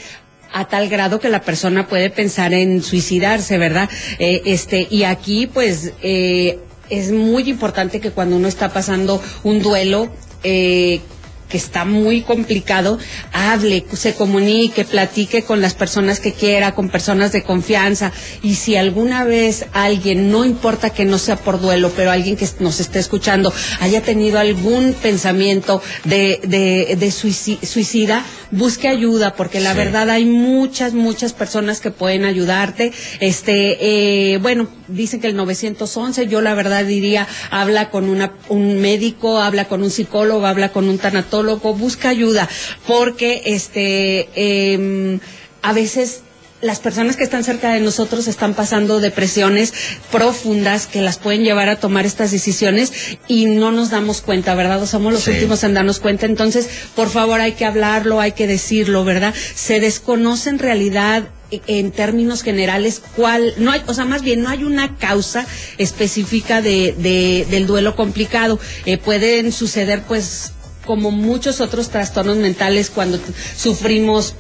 a 0.52 0.66
tal 0.68 0.90
grado 0.90 1.20
que 1.20 1.30
la 1.30 1.42
persona 1.42 1.88
puede 1.88 2.10
pensar 2.10 2.54
en 2.54 2.82
suicidarse, 2.82 3.58
¿verdad? 3.58 3.90
Eh, 4.20 4.42
este, 4.46 4.88
y 4.90 5.04
aquí, 5.04 5.48
pues, 5.48 5.94
eh, 6.02 6.60
es 6.90 7.12
muy 7.12 7.50
importante 7.50 8.00
que 8.00 8.12
cuando 8.12 8.36
uno 8.36 8.48
está 8.48 8.70
pasando 8.70 9.22
un 9.44 9.62
duelo, 9.62 10.10
eh, 10.44 11.02
que 11.50 11.58
está 11.58 11.86
muy 11.86 12.22
complicado, 12.22 13.00
hable, 13.32 13.86
se 13.94 14.14
comunique, 14.16 14.84
platique 14.86 15.44
con 15.44 15.62
las 15.62 15.74
personas 15.74 16.20
que 16.20 16.34
quiera, 16.34 16.76
con 16.76 16.90
personas 16.90 17.32
de 17.32 17.44
confianza. 17.44 18.12
Y 18.44 18.56
si 18.56 18.76
alguna 18.76 19.24
vez 19.24 19.66
alguien, 19.74 20.32
no 20.32 20.46
importa 20.46 20.90
que 20.90 21.06
no 21.06 21.18
sea 21.18 21.38
por 21.38 21.60
duelo, 21.62 21.92
pero 21.96 22.12
alguien 22.12 22.36
que 22.36 22.48
nos 22.60 22.80
esté 22.80 23.00
escuchando, 23.00 23.54
haya 23.80 24.02
tenido 24.02 24.40
algún 24.40 24.94
pensamiento 24.94 25.82
de, 26.04 26.40
de, 26.44 26.96
de 26.98 27.08
suici- 27.08 27.60
suicida, 27.66 28.26
busque 28.52 28.88
ayuda, 28.88 29.34
porque 29.36 29.60
la 29.60 29.72
Sí. 29.72 29.78
verdad 29.78 30.10
hay 30.10 30.26
muchas, 30.26 30.94
muchas 30.94 31.34
personas 31.34 31.80
que 31.80 31.92
pueden 31.92 32.26
ayudarte. 32.26 32.92
Este, 33.20 34.34
eh, 34.34 34.38
bueno, 34.40 34.68
dicen 34.88 35.20
que 35.20 35.28
el 35.28 35.36
911, 35.36 36.28
yo 36.28 36.42
la 36.42 36.54
verdad 36.54 36.86
diría, 36.86 37.28
habla 37.52 37.90
con 37.90 38.10
una, 38.10 38.34
un 38.50 38.80
médico, 38.80 39.40
habla 39.40 39.66
con 39.66 39.84
un 39.84 39.92
psicólogo, 39.92 40.46
habla 40.46 40.70
con 40.70 40.88
un 40.90 40.98
tanatólogo, 40.98 41.74
busca 41.74 42.10
ayuda, 42.10 42.48
porque 42.88 43.42
este, 43.46 44.30
em, 44.74 45.20
a 45.62 45.74
veces 45.74 46.22
las 46.62 46.80
personas 46.80 47.16
que 47.16 47.24
están 47.24 47.44
cerca 47.44 47.72
de 47.72 47.80
nosotros 47.82 48.28
están 48.28 48.56
pasando 48.56 49.00
depresiones 49.00 49.74
profundas 50.12 50.88
que 50.88 51.02
las 51.02 51.20
pueden 51.20 51.44
llevar 51.44 51.70
a 51.70 51.76
tomar 51.80 52.06
estas 52.08 52.32
decisiones 52.32 52.92
y 53.28 53.46
no 53.46 53.72
nos 53.72 53.92
damos 53.92 54.22
cuenta, 54.22 54.56
¿verdad? 54.56 54.82
O 54.82 54.88
somos 54.88 55.14
los 55.14 55.24
Sí. 55.24 55.32
últimos 55.32 55.64
en 55.64 55.76
darnos 55.76 56.00
cuenta. 56.00 56.26
Entonces, 56.26 56.68
por 56.96 57.10
favor, 57.10 57.42
hay 57.42 57.52
que 57.52 57.66
hablarlo, 57.66 58.20
hay 58.20 58.32
que 58.32 58.48
decirlo, 58.48 59.04
¿verdad? 59.06 59.36
Se 59.56 59.80
desconoce 59.80 60.50
en 60.50 60.58
realidad 60.60 61.30
en 61.52 61.92
términos 61.92 62.44
generales 62.44 63.02
cuál 63.16 63.54
no 63.58 63.72
hay 63.72 63.82
o 63.88 63.94
sea 63.94 64.04
más 64.06 64.22
bien 64.22 64.42
no 64.42 64.50
hay 64.50 64.64
una 64.66 64.96
causa 64.98 65.46
específica 65.78 66.62
de, 66.62 66.94
de- 66.98 67.48
del 67.50 67.66
duelo 67.68 67.96
complicado 67.96 68.60
Eh, 68.86 68.98
pueden 68.98 69.52
suceder 69.52 70.04
pues 70.08 70.52
como 70.86 71.12
muchos 71.12 71.62
otros 71.62 71.90
trastornos 71.90 72.38
mentales 72.38 72.90
cuando 72.90 73.20
sufrimos 73.58 74.36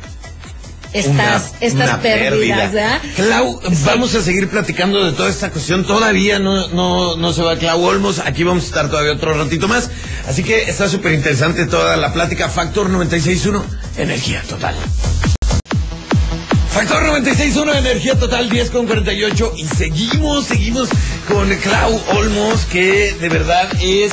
estas 0.93 1.49
Una- 1.51 1.59
estas 1.59 1.89
una 1.89 2.01
pérdidas. 2.01 3.01
Clau, 3.17 3.59
vamos 3.85 4.15
a 4.15 4.21
seguir 4.21 4.49
platicando 4.49 5.03
de 5.03 5.11
toda 5.11 5.29
esta 5.29 5.49
cuestión. 5.51 5.85
Todavía 5.85 6.39
no, 6.39 6.69
no, 6.69 7.17
no 7.17 7.33
se 7.33 7.41
va 7.41 7.57
Clau 7.57 7.83
Olmos. 7.83 8.19
Aquí 8.19 8.43
vamos 8.43 8.63
a 8.63 8.67
estar 8.67 8.89
todavía 8.89 9.11
otro 9.11 9.33
ratito 9.33 9.67
más. 9.67 9.89
Así 10.27 10.43
que 10.43 10.63
está 10.63 10.87
súper 10.87 11.11
interesante 11.13 11.65
toda 11.65 11.97
la 11.97 12.13
plática. 12.13 12.47
Factor 12.47 12.89
96.1, 12.89 13.61
energía 13.97 14.41
total. 14.49 14.75
Factor 16.77 17.05
96.1, 17.05 17.75
energía 17.75 18.19
total, 18.19 18.51
10 18.51 18.69
con 18.69 18.85
48. 18.85 19.53
Y 19.57 19.65
seguimos, 19.65 20.45
seguimos 20.45 20.89
con 21.27 21.49
Clau 21.55 21.99
Olmos, 22.15 22.65
que 22.65 23.15
de 23.19 23.29
verdad 23.29 23.67
es 23.81 24.11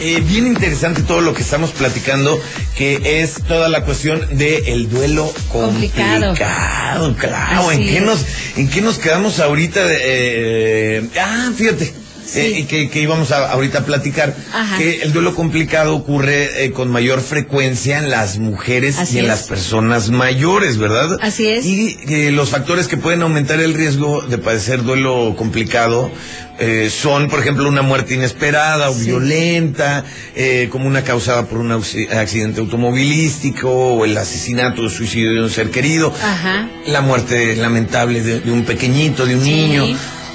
eh, 0.00 0.20
bien 0.20 0.48
interesante 0.48 1.02
todo 1.04 1.20
lo 1.20 1.32
que 1.32 1.42
estamos 1.42 1.70
platicando, 1.70 2.42
que 2.76 3.22
es 3.22 3.34
toda 3.46 3.68
la 3.68 3.84
cuestión 3.84 4.36
del 4.36 4.66
el 4.66 4.90
duelo 4.90 5.32
Complicado. 5.52 6.34
complicado. 6.34 7.14
Clau, 7.16 7.70
¿en 7.70 7.78
qué, 7.78 7.98
es. 7.98 8.02
nos, 8.02 8.26
¿en 8.56 8.68
qué 8.68 8.80
nos 8.80 8.98
quedamos 8.98 9.38
ahorita? 9.38 9.82
Eh, 9.88 11.08
ah, 11.20 11.52
fíjate. 11.56 12.01
Sí. 12.32 12.40
eh, 12.40 12.66
que, 12.66 12.88
que 12.88 13.00
íbamos 13.00 13.30
a, 13.32 13.50
ahorita 13.52 13.80
a 13.80 13.84
platicar 13.84 14.34
Ajá. 14.52 14.78
que 14.78 15.02
el 15.02 15.12
duelo 15.12 15.34
complicado 15.34 15.94
ocurre 15.94 16.64
eh, 16.64 16.70
con 16.72 16.90
mayor 16.90 17.20
frecuencia 17.20 17.98
en 17.98 18.10
las 18.10 18.38
mujeres 18.38 18.98
Así 18.98 19.16
y 19.16 19.18
en 19.18 19.24
es. 19.24 19.28
las 19.28 19.42
personas 19.44 20.10
mayores, 20.10 20.78
¿verdad? 20.78 21.18
Así 21.20 21.46
es. 21.48 21.64
Y 21.66 21.98
eh, 22.08 22.30
los 22.30 22.50
factores 22.50 22.88
que 22.88 22.96
pueden 22.96 23.22
aumentar 23.22 23.60
el 23.60 23.74
riesgo 23.74 24.22
de 24.22 24.38
padecer 24.38 24.82
duelo 24.82 25.34
complicado 25.36 26.10
eh, 26.58 26.90
son, 26.90 27.28
por 27.28 27.40
ejemplo, 27.40 27.66
una 27.68 27.82
muerte 27.82 28.14
inesperada 28.14 28.90
o 28.90 28.94
Sí. 28.94 29.06
violenta, 29.06 30.04
eh, 30.36 30.68
como 30.70 30.86
una 30.86 31.02
causada 31.02 31.46
por 31.46 31.58
un 31.58 31.72
accidente 31.72 32.60
automovilístico 32.60 33.68
o 33.70 34.04
el 34.04 34.16
asesinato 34.16 34.82
o 34.82 34.88
suicidio 34.90 35.32
de 35.32 35.40
un 35.42 35.50
ser 35.50 35.70
querido, 35.70 36.12
Ajá. 36.22 36.68
la 36.86 37.00
muerte 37.00 37.56
lamentable 37.56 38.22
de, 38.22 38.40
de 38.40 38.50
un 38.52 38.64
pequeñito, 38.64 39.26
de 39.26 39.34
un 39.36 39.42
Sí. 39.44 39.50
niño. 39.50 39.84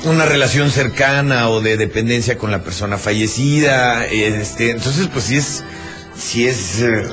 Una 0.08 0.26
relación 0.26 0.72
cercana 0.72 1.50
o 1.50 1.60
de 1.60 1.76
dependencia 1.76 2.38
con 2.38 2.50
la 2.50 2.64
persona 2.64 2.98
fallecida, 2.98 4.06
este, 4.06 4.72
entonces 4.72 5.10
pues 5.12 5.26
sí 5.26 5.36
es, 5.36 5.64
sí 6.18 6.48
es, 6.48 6.82
eh, 6.82 7.04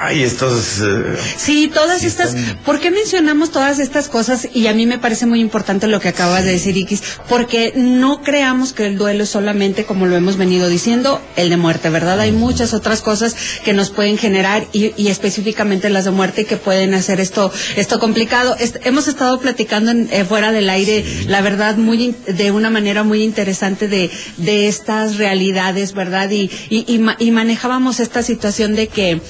ay, 0.00 0.22
estos, 0.22 0.80
eh, 0.80 1.16
Sí, 1.36 1.70
todas 1.72 2.00
Sí, 2.00 2.06
estas, 2.06 2.34
están- 2.34 2.58
¿por 2.64 2.80
qué 2.80 2.90
mencionamos 2.90 3.50
todas 3.50 3.78
estas 3.78 4.08
cosas? 4.08 4.48
Y 4.52 4.66
a 4.66 4.74
mí 4.74 4.86
me 4.86 4.98
parece 4.98 5.26
muy 5.26 5.40
importante 5.40 5.86
lo 5.86 6.00
que 6.00 6.08
acabas 6.08 6.44
de 6.44 6.52
decir, 6.52 6.76
Iquis, 6.76 7.02
porque 7.28 7.72
no 7.76 8.22
creamos 8.22 8.72
que 8.72 8.86
el 8.86 8.96
duelo 8.98 9.24
es 9.24 9.30
solamente, 9.30 9.84
como 9.84 10.06
lo 10.06 10.16
hemos 10.16 10.36
venido 10.36 10.68
diciendo, 10.68 11.20
el 11.36 11.50
de 11.50 11.56
muerte, 11.56 11.90
¿verdad? 11.90 12.20
Hay 12.20 12.32
muchas 12.32 12.74
otras 12.74 13.00
cosas 13.00 13.36
que 13.64 13.72
nos 13.72 13.90
pueden 13.90 14.18
generar 14.18 14.66
y, 14.72 14.92
y 14.96 15.08
específicamente 15.08 15.90
las 15.90 16.04
de 16.04 16.10
muerte 16.10 16.44
que 16.44 16.56
pueden 16.56 16.94
hacer 16.94 17.20
esto, 17.20 17.52
esto 17.76 17.98
complicado. 17.98 18.56
Est- 18.58 18.78
hemos 18.84 19.08
estado 19.08 19.38
platicando 19.40 19.90
en- 19.90 20.08
eh, 20.12 20.24
fuera 20.24 20.52
del 20.52 20.70
aire, 20.70 21.04
la 21.26 21.40
verdad, 21.40 21.76
muy, 21.76 22.02
in- 22.04 22.16
de 22.26 22.50
una 22.50 22.70
manera 22.70 23.02
muy 23.04 23.22
interesante 23.22 23.88
de, 23.88 24.10
de 24.36 24.68
estas 24.68 25.16
realidades, 25.16 25.92
¿verdad? 25.94 26.30
Y, 26.30 26.50
y, 26.70 26.84
y 26.92 26.98
ma- 26.98 27.16
y 27.18 27.30
manejábamos 27.30 28.00
esta 28.00 28.22
situación 28.22 28.74
de 28.74 28.88
que, 28.88 29.20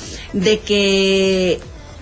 de 0.40 0.58
que 0.60 1.60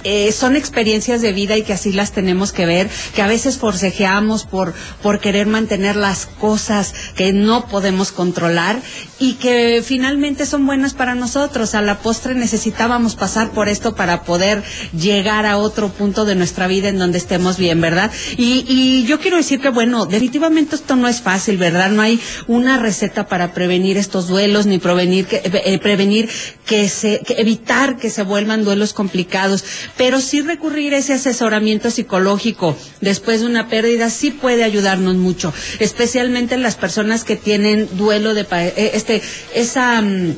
eh, 0.09 0.31
son 0.31 0.55
experiencias 0.55 1.21
de 1.21 1.33
vida 1.33 1.57
y 1.57 1.63
que 1.63 1.73
así 1.73 1.93
las 1.93 2.13
tenemos 2.13 2.53
que 2.53 2.65
ver, 2.65 2.89
que 3.13 3.23
a 3.23 3.27
veces 3.27 3.59
forcejeamos 3.59 4.45
por, 4.45 4.73
por 5.03 5.19
querer 5.19 5.49
mantener 5.49 5.97
las 5.97 6.27
cosas 6.27 6.95
que 7.17 7.33
no 7.33 7.67
podemos 7.67 8.13
controlar 8.13 8.81
y 9.19 9.35
que 9.35 9.83
finalmente 9.85 10.47
son 10.47 10.65
buenas 10.65 10.95
para 10.95 11.17
nosotros. 11.17 11.75
A 11.75 11.83
la 11.83 11.99
postre 11.99 12.37
necesitábamos 12.37 13.17
pasar 13.17 13.51
por 13.51 13.69
esto 13.69 13.97
para 13.97 14.23
poder 14.23 14.63
llegar 14.97 15.45
a 15.45 15.59
otro 15.59 15.89
punto 15.89 16.25
de 16.25 16.37
nuestra 16.37 16.69
vida 16.69 16.89
en 16.89 16.99
donde 16.99 17.19
estemos 17.19 17.57
bien, 17.57 17.81
¿verdad? 17.81 18.13
Y, 18.37 18.65
y 18.69 19.07
yo 19.07 19.19
quiero 19.19 19.39
decir 19.39 19.61
que, 19.61 19.71
bueno, 19.71 20.07
definitivamente 20.07 20.77
esto 20.77 20.95
no 20.95 21.09
es 21.09 21.21
fácil, 21.21 21.57
¿verdad? 21.57 21.91
No 21.91 22.03
hay 22.03 22.21
una 22.47 22.79
receta 22.79 23.27
para 23.27 23.53
prevenir 23.53 23.97
estos 23.97 24.29
duelos 24.29 24.67
ni 24.67 24.79
prevenir 24.79 25.27
que, 25.27 25.43
eh, 25.45 25.79
prevenir 25.79 26.29
que 26.65 26.89
se, 26.89 27.21
que 27.27 27.35
evitar 27.41 27.97
que 27.97 28.11
se 28.11 28.23
vuelvan 28.23 28.65
duelos 28.65 28.93
complicados 28.93 29.65
pero 29.97 30.21
sí 30.21 30.41
recurrir 30.41 30.95
a 30.95 30.99
ese 30.99 31.15
asesoramiento 31.15 31.91
psicológico 31.91 32.77
después 33.01 33.41
de 33.41 33.47
una 33.47 33.69
pérdida 33.69 34.11
sí 34.11 34.31
puede 34.31 34.65
ayudarnos 34.65 35.17
mucho, 35.17 35.53
especialmente 35.79 36.57
las 36.57 36.77
personas 36.77 37.25
que 37.25 37.37
tienen 37.37 37.89
duelo 37.97 38.35
de 38.35 38.47
eh, 38.51 38.91
este 38.95 39.23
esa 39.55 40.01
mm, 40.03 40.37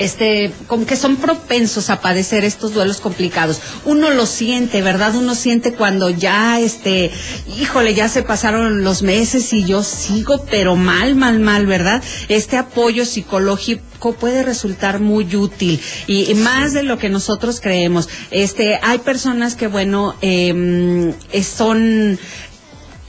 este, 0.00 0.50
como 0.66 0.86
que 0.86 0.96
son 0.96 1.16
propensos 1.16 1.90
a 1.90 2.00
padecer 2.00 2.42
estos 2.42 2.72
duelos 2.72 3.02
complicados. 3.02 3.60
Uno 3.84 4.08
lo 4.10 4.24
siente, 4.24 4.80
¿verdad? 4.80 5.14
Uno 5.14 5.34
siente 5.34 5.74
cuando 5.74 6.08
ya, 6.08 6.58
este, 6.58 7.10
híjole, 7.58 7.92
ya 7.92 8.08
se 8.08 8.22
pasaron 8.22 8.82
los 8.82 9.02
meses 9.02 9.52
y 9.52 9.66
yo 9.66 9.82
sigo, 9.82 10.46
pero 10.50 10.74
mal, 10.74 11.16
mal, 11.16 11.38
mal, 11.38 11.66
¿verdad? 11.66 12.02
Este 12.28 12.56
apoyo 12.56 13.04
psicológico 13.04 14.14
puede 14.14 14.42
resultar 14.42 15.00
muy 15.00 15.36
útil 15.36 15.78
y, 16.06 16.32
más 16.34 16.72
de 16.72 16.82
lo 16.82 16.96
que 16.96 17.10
nosotros 17.10 17.60
creemos. 17.60 18.08
Este, 18.30 18.80
hay 18.82 19.00
personas 19.00 19.54
que, 19.54 19.66
bueno, 19.66 20.16
eh, 20.22 21.12
son, 21.44 22.18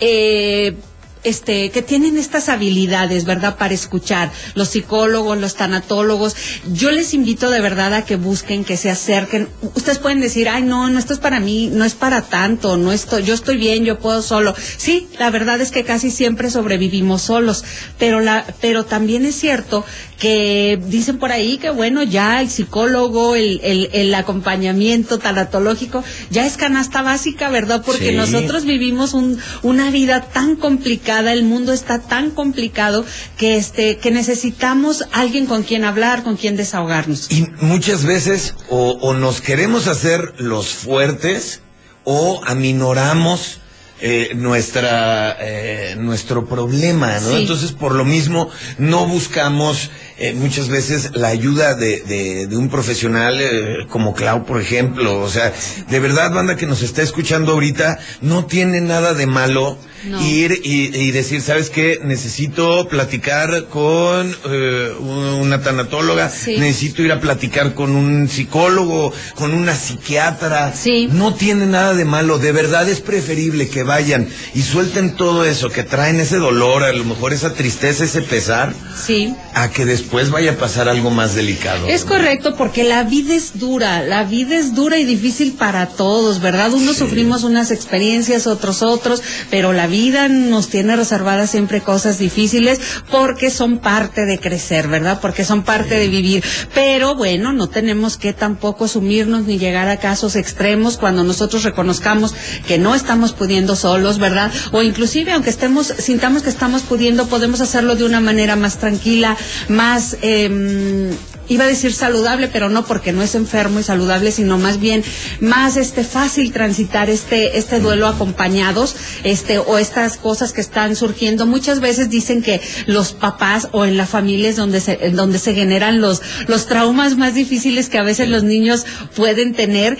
eh, 0.01 0.75
este, 1.23 1.69
que 1.69 1.81
tienen 1.81 2.17
estas 2.17 2.49
habilidades, 2.49 3.25
¿verdad? 3.25 3.57
Para 3.57 3.73
escuchar. 3.73 4.31
Los 4.55 4.69
psicólogos, 4.69 5.37
los 5.37 5.55
tanatólogos. 5.55 6.35
Yo 6.71 6.91
les 6.91 7.13
invito 7.13 7.51
de 7.51 7.61
verdad 7.61 7.93
a 7.93 8.05
que 8.05 8.15
busquen, 8.15 8.63
que 8.63 8.77
se 8.77 8.89
acerquen. 8.89 9.47
Ustedes 9.75 9.99
pueden 9.99 10.19
decir, 10.19 10.49
ay, 10.49 10.63
no, 10.63 10.89
no, 10.89 10.97
esto 10.97 11.13
es 11.13 11.19
para 11.19 11.39
mí, 11.39 11.69
no 11.71 11.85
es 11.85 11.93
para 11.93 12.23
tanto, 12.23 12.77
no 12.77 12.91
estoy, 12.91 13.23
yo 13.23 13.33
estoy 13.33 13.57
bien, 13.57 13.85
yo 13.85 13.99
puedo 13.99 14.21
solo. 14.21 14.55
Sí, 14.77 15.07
la 15.19 15.29
verdad 15.29 15.61
es 15.61 15.71
que 15.71 15.83
casi 15.83 16.11
siempre 16.11 16.49
sobrevivimos 16.49 17.21
solos. 17.21 17.63
Pero 17.99 18.19
la, 18.19 18.45
pero 18.59 18.85
también 18.85 19.25
es 19.25 19.35
cierto 19.35 19.85
que 20.19 20.79
dicen 20.87 21.17
por 21.17 21.31
ahí 21.31 21.57
que 21.57 21.71
bueno, 21.71 22.03
ya 22.03 22.41
el 22.41 22.49
psicólogo, 22.49 23.35
el, 23.35 23.59
el, 23.63 23.89
el 23.93 24.13
acompañamiento 24.13 25.17
tanatológico, 25.17 26.03
ya 26.29 26.45
es 26.45 26.57
canasta 26.57 27.01
básica, 27.01 27.49
¿verdad? 27.49 27.83
Porque 27.85 28.11
nosotros 28.11 28.65
vivimos 28.65 29.13
un, 29.13 29.39
una 29.63 29.89
vida 29.89 30.21
tan 30.21 30.55
complicada 30.55 31.10
el 31.19 31.43
mundo 31.43 31.73
está 31.73 31.99
tan 31.99 32.31
complicado 32.31 33.05
que 33.37 33.57
este 33.57 33.97
que 33.97 34.11
necesitamos 34.11 35.05
alguien 35.11 35.45
con 35.45 35.63
quien 35.63 35.83
hablar, 35.83 36.23
con 36.23 36.37
quien 36.37 36.55
desahogarnos. 36.55 37.31
Y 37.31 37.47
muchas 37.59 38.05
veces 38.05 38.55
o, 38.69 39.13
nos 39.13 39.41
queremos 39.41 39.87
hacer 39.87 40.33
los 40.37 40.69
fuertes 40.69 41.61
o 42.03 42.41
aminoramos 42.45 43.59
eh, 44.01 44.31
nuestra 44.35 45.37
eh, 45.39 45.95
nuestro 45.97 46.45
problema, 46.45 47.19
¿no? 47.19 47.37
Entonces, 47.37 47.71
por 47.71 47.93
lo 47.95 48.05
mismo, 48.05 48.49
no 48.77 49.05
buscamos 49.05 49.91
eh, 50.17 50.33
muchas 50.33 50.69
veces 50.69 51.11
la 51.13 51.29
ayuda 51.29 51.73
de, 51.73 52.01
de, 52.01 52.47
de 52.47 52.57
un 52.57 52.69
profesional 52.69 53.39
eh, 53.39 53.87
como 53.89 54.13
Clau, 54.13 54.45
por 54.45 54.61
ejemplo. 54.61 55.19
O 55.19 55.29
sea, 55.29 55.53
de 55.89 55.99
verdad, 55.99 56.31
banda 56.31 56.55
que 56.55 56.67
nos 56.67 56.81
está 56.83 57.01
escuchando 57.01 57.53
ahorita, 57.53 57.97
no 58.21 58.45
tiene 58.45 58.81
nada 58.81 59.13
de 59.13 59.25
malo 59.25 59.77
ir 60.23 60.61
y, 60.63 61.11
decir, 61.11 61.41
¿sabes 61.41 61.69
qué? 61.69 61.99
Necesito 62.03 62.87
platicar 62.87 63.65
con 63.65 64.35
eh, 64.49 64.93
una 64.99 65.61
tanatóloga, 65.61 66.31
necesito 66.47 67.03
ir 67.03 67.11
a 67.11 67.19
platicar 67.19 67.73
con 67.73 67.95
un 67.95 68.27
psicólogo, 68.27 69.13
con 69.35 69.53
una 69.53 69.75
psiquiatra. 69.75 70.73
Sí. 70.73 71.07
No 71.11 71.35
tiene 71.35 71.65
nada 71.65 71.93
de 71.93 72.05
malo, 72.05 72.39
de 72.39 72.51
verdad 72.51 72.87
es 72.89 72.99
preferible 72.99 73.69
que 73.69 73.83
vayan 73.91 74.29
y 74.53 74.61
suelten 74.61 75.15
todo 75.17 75.43
eso, 75.43 75.69
que 75.69 75.83
traen 75.83 76.19
ese 76.21 76.37
dolor, 76.37 76.83
a 76.83 76.93
lo 76.93 77.03
mejor 77.03 77.33
esa 77.33 77.53
tristeza, 77.53 78.05
ese 78.05 78.21
pesar, 78.21 78.73
sí. 78.95 79.35
a 79.53 79.69
que 79.69 79.83
después 79.83 80.29
vaya 80.29 80.51
a 80.51 80.55
pasar 80.55 80.87
algo 80.87 81.09
más 81.09 81.35
delicado. 81.35 81.87
Es 81.87 82.05
correcto, 82.05 82.55
porque 82.55 82.85
la 82.85 83.03
vida 83.03 83.35
es 83.35 83.59
dura, 83.59 84.01
la 84.03 84.23
vida 84.23 84.55
es 84.55 84.73
dura 84.73 84.97
y 84.97 85.03
difícil 85.03 85.53
para 85.53 85.87
todos, 85.87 86.39
¿verdad? 86.39 86.71
Unos 86.71 86.95
sufrimos 86.95 87.43
unas 87.43 87.69
experiencias, 87.69 88.47
otros 88.47 88.81
otros, 88.81 89.21
pero 89.49 89.73
la 89.73 89.87
vida 89.87 90.29
nos 90.29 90.69
tiene 90.69 90.95
reservadas 90.95 91.51
siempre 91.51 91.81
cosas 91.81 92.17
difíciles 92.17 92.79
porque 93.11 93.49
son 93.51 93.79
parte 93.79 94.25
de 94.25 94.39
crecer, 94.39 94.87
¿verdad? 94.87 95.19
Porque 95.21 95.43
son 95.43 95.63
parte 95.63 95.95
de 95.95 96.07
vivir. 96.07 96.43
Pero 96.73 97.15
bueno, 97.15 97.51
no 97.51 97.67
tenemos 97.67 98.15
que 98.15 98.31
tampoco 98.31 98.87
sumirnos 98.87 99.43
ni 99.43 99.57
llegar 99.57 99.89
a 99.89 99.97
casos 99.97 100.37
extremos 100.37 100.95
cuando 100.95 101.25
nosotros 101.25 101.63
reconozcamos 101.63 102.33
que 102.67 102.77
no 102.77 102.95
estamos 102.95 103.33
pudiendo 103.33 103.75
solos, 103.81 104.17
¿verdad? 104.17 104.51
O 104.71 104.81
inclusive 104.81 105.31
aunque 105.31 105.49
estemos, 105.49 105.87
sintamos 105.97 106.43
que 106.43 106.49
estamos 106.49 106.83
pudiendo, 106.83 107.27
podemos 107.27 107.61
hacerlo 107.61 107.95
de 107.95 108.05
una 108.05 108.21
manera 108.21 108.55
más 108.55 108.77
tranquila, 108.77 109.35
más 109.67 110.17
eh, 110.21 111.11
iba 111.47 111.65
a 111.65 111.67
decir 111.67 111.93
saludable, 111.93 112.47
pero 112.47 112.69
no 112.69 112.85
porque 112.85 113.11
no 113.11 113.21
es 113.21 113.35
enfermo 113.35 113.79
y 113.79 113.83
saludable, 113.83 114.31
sino 114.31 114.57
más 114.57 114.79
bien 114.79 115.03
más 115.39 115.77
este 115.77 116.03
fácil 116.03 116.51
transitar 116.51 117.09
este 117.09 117.57
este 117.57 117.79
duelo 117.79 118.07
acompañados, 118.07 118.95
este 119.23 119.59
o 119.59 119.77
estas 119.77 120.17
cosas 120.17 120.53
que 120.53 120.61
están 120.61 120.95
surgiendo. 120.95 121.45
Muchas 121.45 121.79
veces 121.79 122.09
dicen 122.09 122.41
que 122.41 122.61
los 122.85 123.13
papás 123.13 123.69
o 123.71 123.85
en 123.85 123.97
la 123.97 124.05
familia 124.05 124.49
es 124.49 124.55
donde 124.55 124.79
se 124.79 124.97
donde 125.11 125.39
se 125.39 125.53
generan 125.53 126.01
los 126.01 126.21
los 126.47 126.67
traumas 126.67 127.17
más 127.17 127.35
difíciles 127.35 127.89
que 127.89 127.97
a 127.97 128.03
veces 128.03 128.29
los 128.29 128.43
niños 128.43 128.85
pueden 129.15 129.53
tener. 129.53 129.97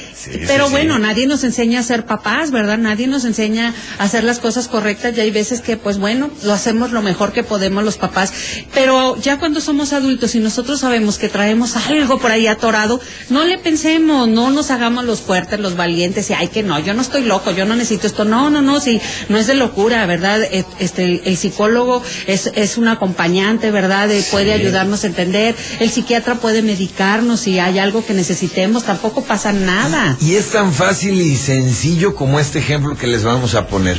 pero 0.48 0.70
bueno, 0.70 1.00
nadie 1.00 1.28
nos 1.28 1.44
enseña 1.44 1.80
a 1.80 1.84
ser 1.84 2.06
papás, 2.06 2.52
¿verdad? 2.52 2.78
Nadie 2.78 3.08
nos 3.08 3.26
enseña 3.26 3.74
a 3.98 4.04
hacer 4.04 4.24
las 4.24 4.40
cosas 4.40 4.68
correctas 4.68 5.18
y 5.18 5.22
hay 5.22 5.32
veces 5.32 5.62
que 5.62 5.78
pues 5.78 5.98
bueno, 5.98 6.30
lo 6.44 6.54
hacemos 6.54 6.92
lo 6.92 7.02
mejor 7.02 7.34
que 7.34 7.44
podemos 7.44 7.84
los 7.84 7.98
papás, 7.98 8.34
pero 8.74 9.20
ya 9.20 9.40
cuando 9.40 9.62
somos 9.62 9.94
adultos 9.94 10.36
y 10.36 10.40
nosotros 10.40 10.80
sabemos 10.80 11.18
que 11.18 11.30
traemos 11.42 11.76
algo 11.76 12.20
por 12.20 12.30
ahí 12.30 12.46
atorado, 12.46 13.02
no 13.30 13.44
le 13.46 13.58
pensemos, 13.58 14.28
no 14.28 14.52
nos 14.52 14.70
hagamos 14.70 15.06
los 15.06 15.22
fuertes, 15.22 15.60
los 15.60 15.76
valientes, 15.76 16.30
y 16.30 16.34
ay 16.34 16.50
que 16.50 16.62
no, 16.62 16.78
yo 16.78 16.94
no 16.94 17.02
estoy 17.02 17.24
loco, 17.24 17.50
yo 17.50 17.66
no 17.66 17.76
necesito 17.76 18.06
esto, 18.06 18.26
no, 18.26 18.52
no, 18.52 18.62
no, 18.62 18.80
sí, 18.80 19.02
no 19.28 19.40
es 19.40 19.48
de 19.48 19.56
locura, 19.56 20.06
¿verdad? 20.06 20.40
Este, 20.78 21.20
el, 21.26 21.38
psicólogo 21.38 22.04
es, 22.28 22.52
es 22.54 22.78
un 22.78 22.90
acompañante, 22.90 23.72
¿verdad? 23.72 24.08
Puede 24.30 24.54
ayudarnos 24.54 25.04
a 25.04 25.08
entender, 25.08 25.56
el 25.80 25.90
psiquiatra 25.90 26.36
puede 26.36 26.62
medicarnos 26.62 27.40
si 27.40 27.58
hay 27.58 27.80
algo 27.80 28.06
que 28.06 28.14
necesitemos, 28.14 28.84
tampoco 28.84 29.24
pasa 29.24 29.52
nada. 29.52 30.18
Y 30.22 30.36
es 30.36 30.52
tan 30.52 30.72
fácil 30.72 31.20
y 31.20 31.36
sencillo 31.38 32.14
como 32.14 32.40
este 32.40 32.60
ejemplo 32.60 32.96
que 32.96 33.08
les 33.08 33.24
vamos 33.24 33.56
a 33.56 33.66
poner. 33.66 33.98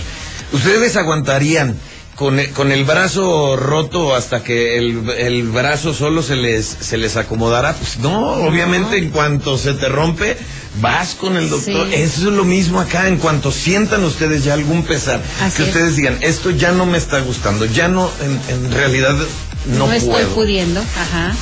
Ustedes 0.52 0.96
aguantarían 0.96 1.76
con 2.14 2.38
el, 2.38 2.51
con 2.51 2.72
el 2.72 2.85
brazo 2.85 3.57
roto 3.57 4.14
hasta 4.14 4.42
que 4.42 4.77
el, 4.79 5.09
el, 5.11 5.44
brazo 5.44 5.94
solo 5.94 6.22
se 6.22 6.37
les, 6.37 6.66
se 6.66 6.98
les 6.98 7.16
acomodará. 7.16 7.75
Pues 7.75 7.98
no, 7.98 8.35
obviamente 8.46 8.98
en 8.98 9.11
cuanto 9.11 9.57
se 9.57 9.75
te 9.75 9.88
rompe, 9.88 10.37
vas 10.81 11.14
con 11.14 11.37
el 11.37 11.48
doctor. 11.48 11.88
Eso 11.92 12.29
es 12.29 12.35
lo 12.35 12.44
mismo 12.44 12.81
acá, 12.81 13.09
en 13.09 13.16
cuanto 13.16 13.51
sientan 13.51 14.05
ustedes 14.05 14.44
ya 14.44 14.55
algún 14.55 14.85
pesar, 14.85 15.22
que 15.57 15.62
ustedes 15.62 15.96
digan, 15.96 16.18
esto 16.20 16.51
ya 16.51 16.72
no 16.72 16.87
me 16.87 16.98
está 16.98 17.20
gustando, 17.20 17.64
ya 17.64 17.88
no, 17.88 18.11
en, 18.20 18.64
en 18.64 18.72
realidad 18.72 19.16
no, 19.66 19.87
no 19.87 19.92
estoy 19.92 20.25
pudiendo, 20.35 20.81
ajá. 20.81 21.35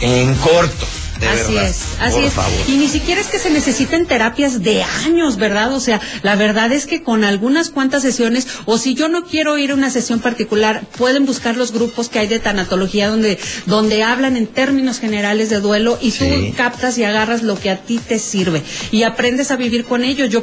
En 0.00 0.34
corto 0.34 0.86
así 1.26 1.56
es, 1.56 1.80
así 2.00 2.20
es. 2.20 2.34
Y 2.68 2.76
ni 2.76 2.88
siquiera 2.88 3.20
es 3.20 3.28
que 3.28 3.38
se 3.38 3.50
necesiten 3.50 4.06
terapias 4.06 4.62
de 4.62 4.82
años, 4.82 5.36
¿verdad? 5.36 5.74
O 5.74 5.80
sea, 5.80 6.00
la 6.22 6.36
verdad 6.36 6.72
es 6.72 6.86
que 6.86 7.02
con 7.02 7.24
algunas 7.24 7.70
cuantas 7.70 8.02
sesiones, 8.02 8.46
o 8.66 8.78
si 8.78 8.94
yo 8.94 9.08
no 9.08 9.24
quiero 9.24 9.58
ir 9.58 9.70
a 9.70 9.74
una 9.74 9.90
sesión 9.90 10.20
particular, 10.20 10.82
pueden 10.96 11.26
buscar 11.26 11.56
los 11.56 11.72
grupos 11.72 12.08
que 12.08 12.18
hay 12.18 12.26
de 12.26 12.38
tanatología 12.38 13.08
donde, 13.08 13.38
donde 13.66 14.02
hablan 14.02 14.36
en 14.36 14.46
términos 14.46 14.98
generales 14.98 15.50
de 15.50 15.60
duelo 15.60 15.98
y 16.00 16.12
tú 16.12 16.24
captas 16.56 16.98
y 16.98 17.04
agarras 17.04 17.42
lo 17.42 17.58
que 17.58 17.70
a 17.70 17.78
ti 17.78 17.98
te 17.98 18.18
sirve 18.18 18.62
y 18.90 19.02
aprendes 19.02 19.50
a 19.50 19.56
vivir 19.56 19.84
con 19.84 20.04
ello. 20.04 20.24
Yo, 20.26 20.42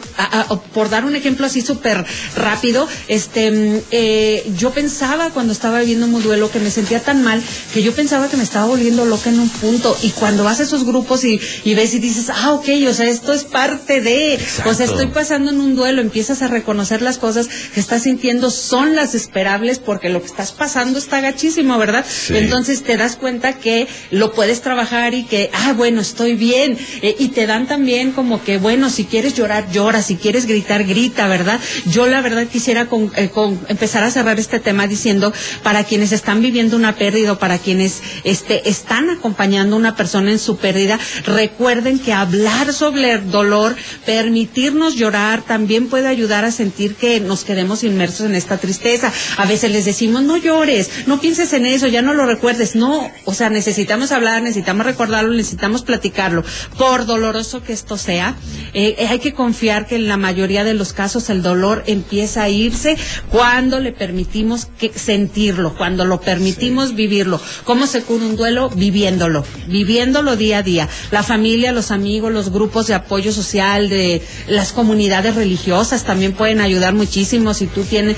por 0.73 0.89
dar 0.89 1.05
un 1.05 1.15
ejemplo 1.15 1.45
así 1.45 1.61
súper 1.61 2.05
rápido, 2.35 2.87
este, 3.07 3.83
eh, 3.91 4.51
yo 4.57 4.71
pensaba 4.71 5.29
cuando 5.29 5.53
estaba 5.53 5.79
viviendo 5.79 6.05
un 6.05 6.21
duelo 6.21 6.49
que 6.51 6.59
me 6.59 6.71
sentía 6.71 6.99
tan 6.99 7.23
mal 7.23 7.41
que 7.73 7.83
yo 7.83 7.93
pensaba 7.93 8.29
que 8.29 8.37
me 8.37 8.43
estaba 8.43 8.65
volviendo 8.65 9.05
loca 9.05 9.29
en 9.29 9.39
un 9.39 9.49
punto 9.49 9.95
y 10.01 10.11
cuando 10.11 10.43
vas 10.43 10.59
a 10.59 10.64
esos 10.65 10.85
grupos 10.85 11.23
y, 11.23 11.39
y 11.63 11.73
ves 11.73 11.93
y 11.93 11.99
dices, 11.99 12.29
ah, 12.29 12.53
ok, 12.53 12.67
o 12.89 12.93
sea, 12.93 13.07
esto 13.07 13.33
es 13.33 13.43
parte 13.43 14.01
de, 14.01 14.39
o 14.65 14.73
sea, 14.73 14.85
estoy 14.85 15.07
pasando 15.07 15.51
en 15.51 15.59
un 15.59 15.75
duelo, 15.75 16.01
empiezas 16.01 16.41
a 16.41 16.47
reconocer 16.47 17.01
las 17.01 17.17
cosas 17.17 17.47
que 17.73 17.79
estás 17.79 18.03
sintiendo 18.03 18.51
son 18.51 18.95
las 18.95 19.15
esperables 19.15 19.79
porque 19.79 20.09
lo 20.09 20.19
que 20.21 20.27
estás 20.27 20.51
pasando 20.51 20.99
está 20.99 21.21
gachísimo, 21.21 21.77
¿verdad? 21.77 22.05
Entonces 22.29 22.83
te 22.83 22.97
das 22.97 23.15
cuenta 23.15 23.53
que 23.53 23.87
lo 24.11 24.33
puedes 24.33 24.61
trabajar 24.61 25.13
y 25.13 25.23
que, 25.23 25.49
ah, 25.53 25.73
bueno, 25.73 26.01
estoy 26.01 26.33
bien. 26.35 26.77
Eh, 27.01 27.15
y 27.19 27.29
te 27.29 27.45
dan 27.45 27.67
también 27.67 28.11
como 28.11 28.43
que, 28.43 28.57
bueno, 28.57 28.89
si 28.89 29.05
quieres 29.05 29.35
llorar, 29.35 29.71
llora, 29.71 30.01
si 30.01 30.15
quieres 30.15 30.45
gritar, 30.45 30.83
grita, 30.83 31.27
¿verdad? 31.27 31.59
Yo 31.85 32.07
la 32.07 32.21
verdad 32.21 32.47
quisiera 32.47 32.87
con, 32.87 33.11
eh, 33.15 33.29
con 33.29 33.59
empezar 33.67 34.03
a 34.03 34.11
cerrar 34.11 34.39
este 34.39 34.59
tema 34.59 34.87
diciendo, 34.87 35.33
para 35.63 35.83
quienes 35.83 36.11
están 36.11 36.41
viviendo 36.41 36.75
una 36.75 36.95
pérdida 36.95 37.33
o 37.33 37.39
para 37.39 37.57
quienes 37.57 38.01
este, 38.23 38.69
están 38.69 39.09
acompañando 39.09 39.75
a 39.75 39.79
una 39.79 39.95
persona 39.95 40.31
en 40.31 40.39
su 40.39 40.54
pérdida, 40.57 40.99
recuerden 41.25 41.99
que 41.99 42.13
hablar 42.13 42.73
sobre 42.73 43.13
el 43.13 43.31
dolor, 43.31 43.75
permitirnos 44.05 44.95
llorar, 44.95 45.41
también 45.41 45.87
puede 45.87 46.07
ayudar 46.07 46.45
a 46.45 46.51
sentir 46.51 46.95
que 46.95 47.19
nos 47.19 47.43
quedemos 47.43 47.83
inmersos 47.83 48.25
en 48.25 48.35
esta 48.35 48.57
tristeza. 48.57 49.11
A 49.37 49.45
veces 49.45 49.71
les 49.71 49.85
decimos, 49.85 50.23
no 50.23 50.37
llores, 50.37 50.89
no 51.07 51.19
pienses 51.19 51.53
en 51.53 51.65
eso, 51.65 51.87
ya 51.87 52.01
no 52.01 52.13
lo 52.13 52.25
recuerdes. 52.25 52.75
No, 52.75 53.11
o 53.25 53.33
sea, 53.33 53.49
necesitamos 53.49 54.11
hablar, 54.11 54.41
necesitamos 54.41 54.85
recordarlo, 54.85 55.33
necesitamos 55.33 55.83
platicarlo. 55.83 56.43
Por 56.77 57.05
doloroso 57.05 57.63
que 57.63 57.73
esto 57.73 57.97
sea, 57.97 58.35
eh, 58.73 59.07
hay 59.09 59.19
que 59.19 59.33
confiar 59.33 59.87
que 59.87 59.95
en 59.95 60.07
la 60.07 60.17
mayoría 60.17 60.63
de 60.63 60.73
los 60.73 60.93
casos 60.93 61.29
el 61.29 61.41
dolor 61.41 61.83
empieza 61.87 62.43
a 62.43 62.49
irse 62.49 62.97
cuando 63.29 63.79
le 63.79 63.91
permitimos 63.91 64.67
que 64.77 64.91
sentirlo, 64.93 65.75
cuando 65.75 66.05
lo 66.05 66.21
permitimos 66.21 66.95
vivirlo. 66.95 67.39
¿Cómo 67.63 67.87
se 67.87 68.01
cura 68.01 68.25
un 68.25 68.35
duelo? 68.35 68.69
Viviéndolo, 68.69 69.45
viviéndolo 69.67 70.35
día 70.45 70.59
a 70.59 70.63
día. 70.63 70.87
La 71.11 71.23
familia, 71.23 71.71
los 71.71 71.89
amigos, 71.91 72.31
los 72.31 72.51
grupos 72.51 72.87
de 72.87 72.93
apoyo 72.93 73.31
social, 73.31 73.89
de 73.89 74.21
las 74.47 74.71
comunidades 74.71 75.35
religiosas 75.35 76.03
también 76.03 76.33
pueden 76.33 76.61
ayudar 76.61 76.93
muchísimo. 76.93 77.53
Si 77.53 77.65
tú 77.67 77.83
tienes, 77.83 78.15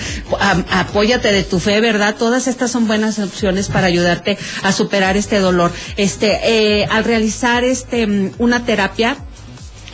apóyate 0.70 1.32
de 1.32 1.44
tu 1.44 1.60
fe, 1.60 1.80
¿verdad? 1.80 2.16
Todas 2.18 2.48
estas 2.48 2.70
son 2.72 2.86
buenas 2.88 3.18
opciones 3.20 3.70
para 3.70 3.88
ayudarte 3.88 4.38
a 4.64 4.72
superar 4.72 5.16
este 5.16 5.40
dolor. 5.40 5.72
Este, 5.96 6.40
eh, 6.44 6.86
al 6.92 7.04
realizar 7.06 7.64
este, 7.64 8.06
mm, 8.06 8.32
una 8.40 8.66
terapia, 8.66 9.18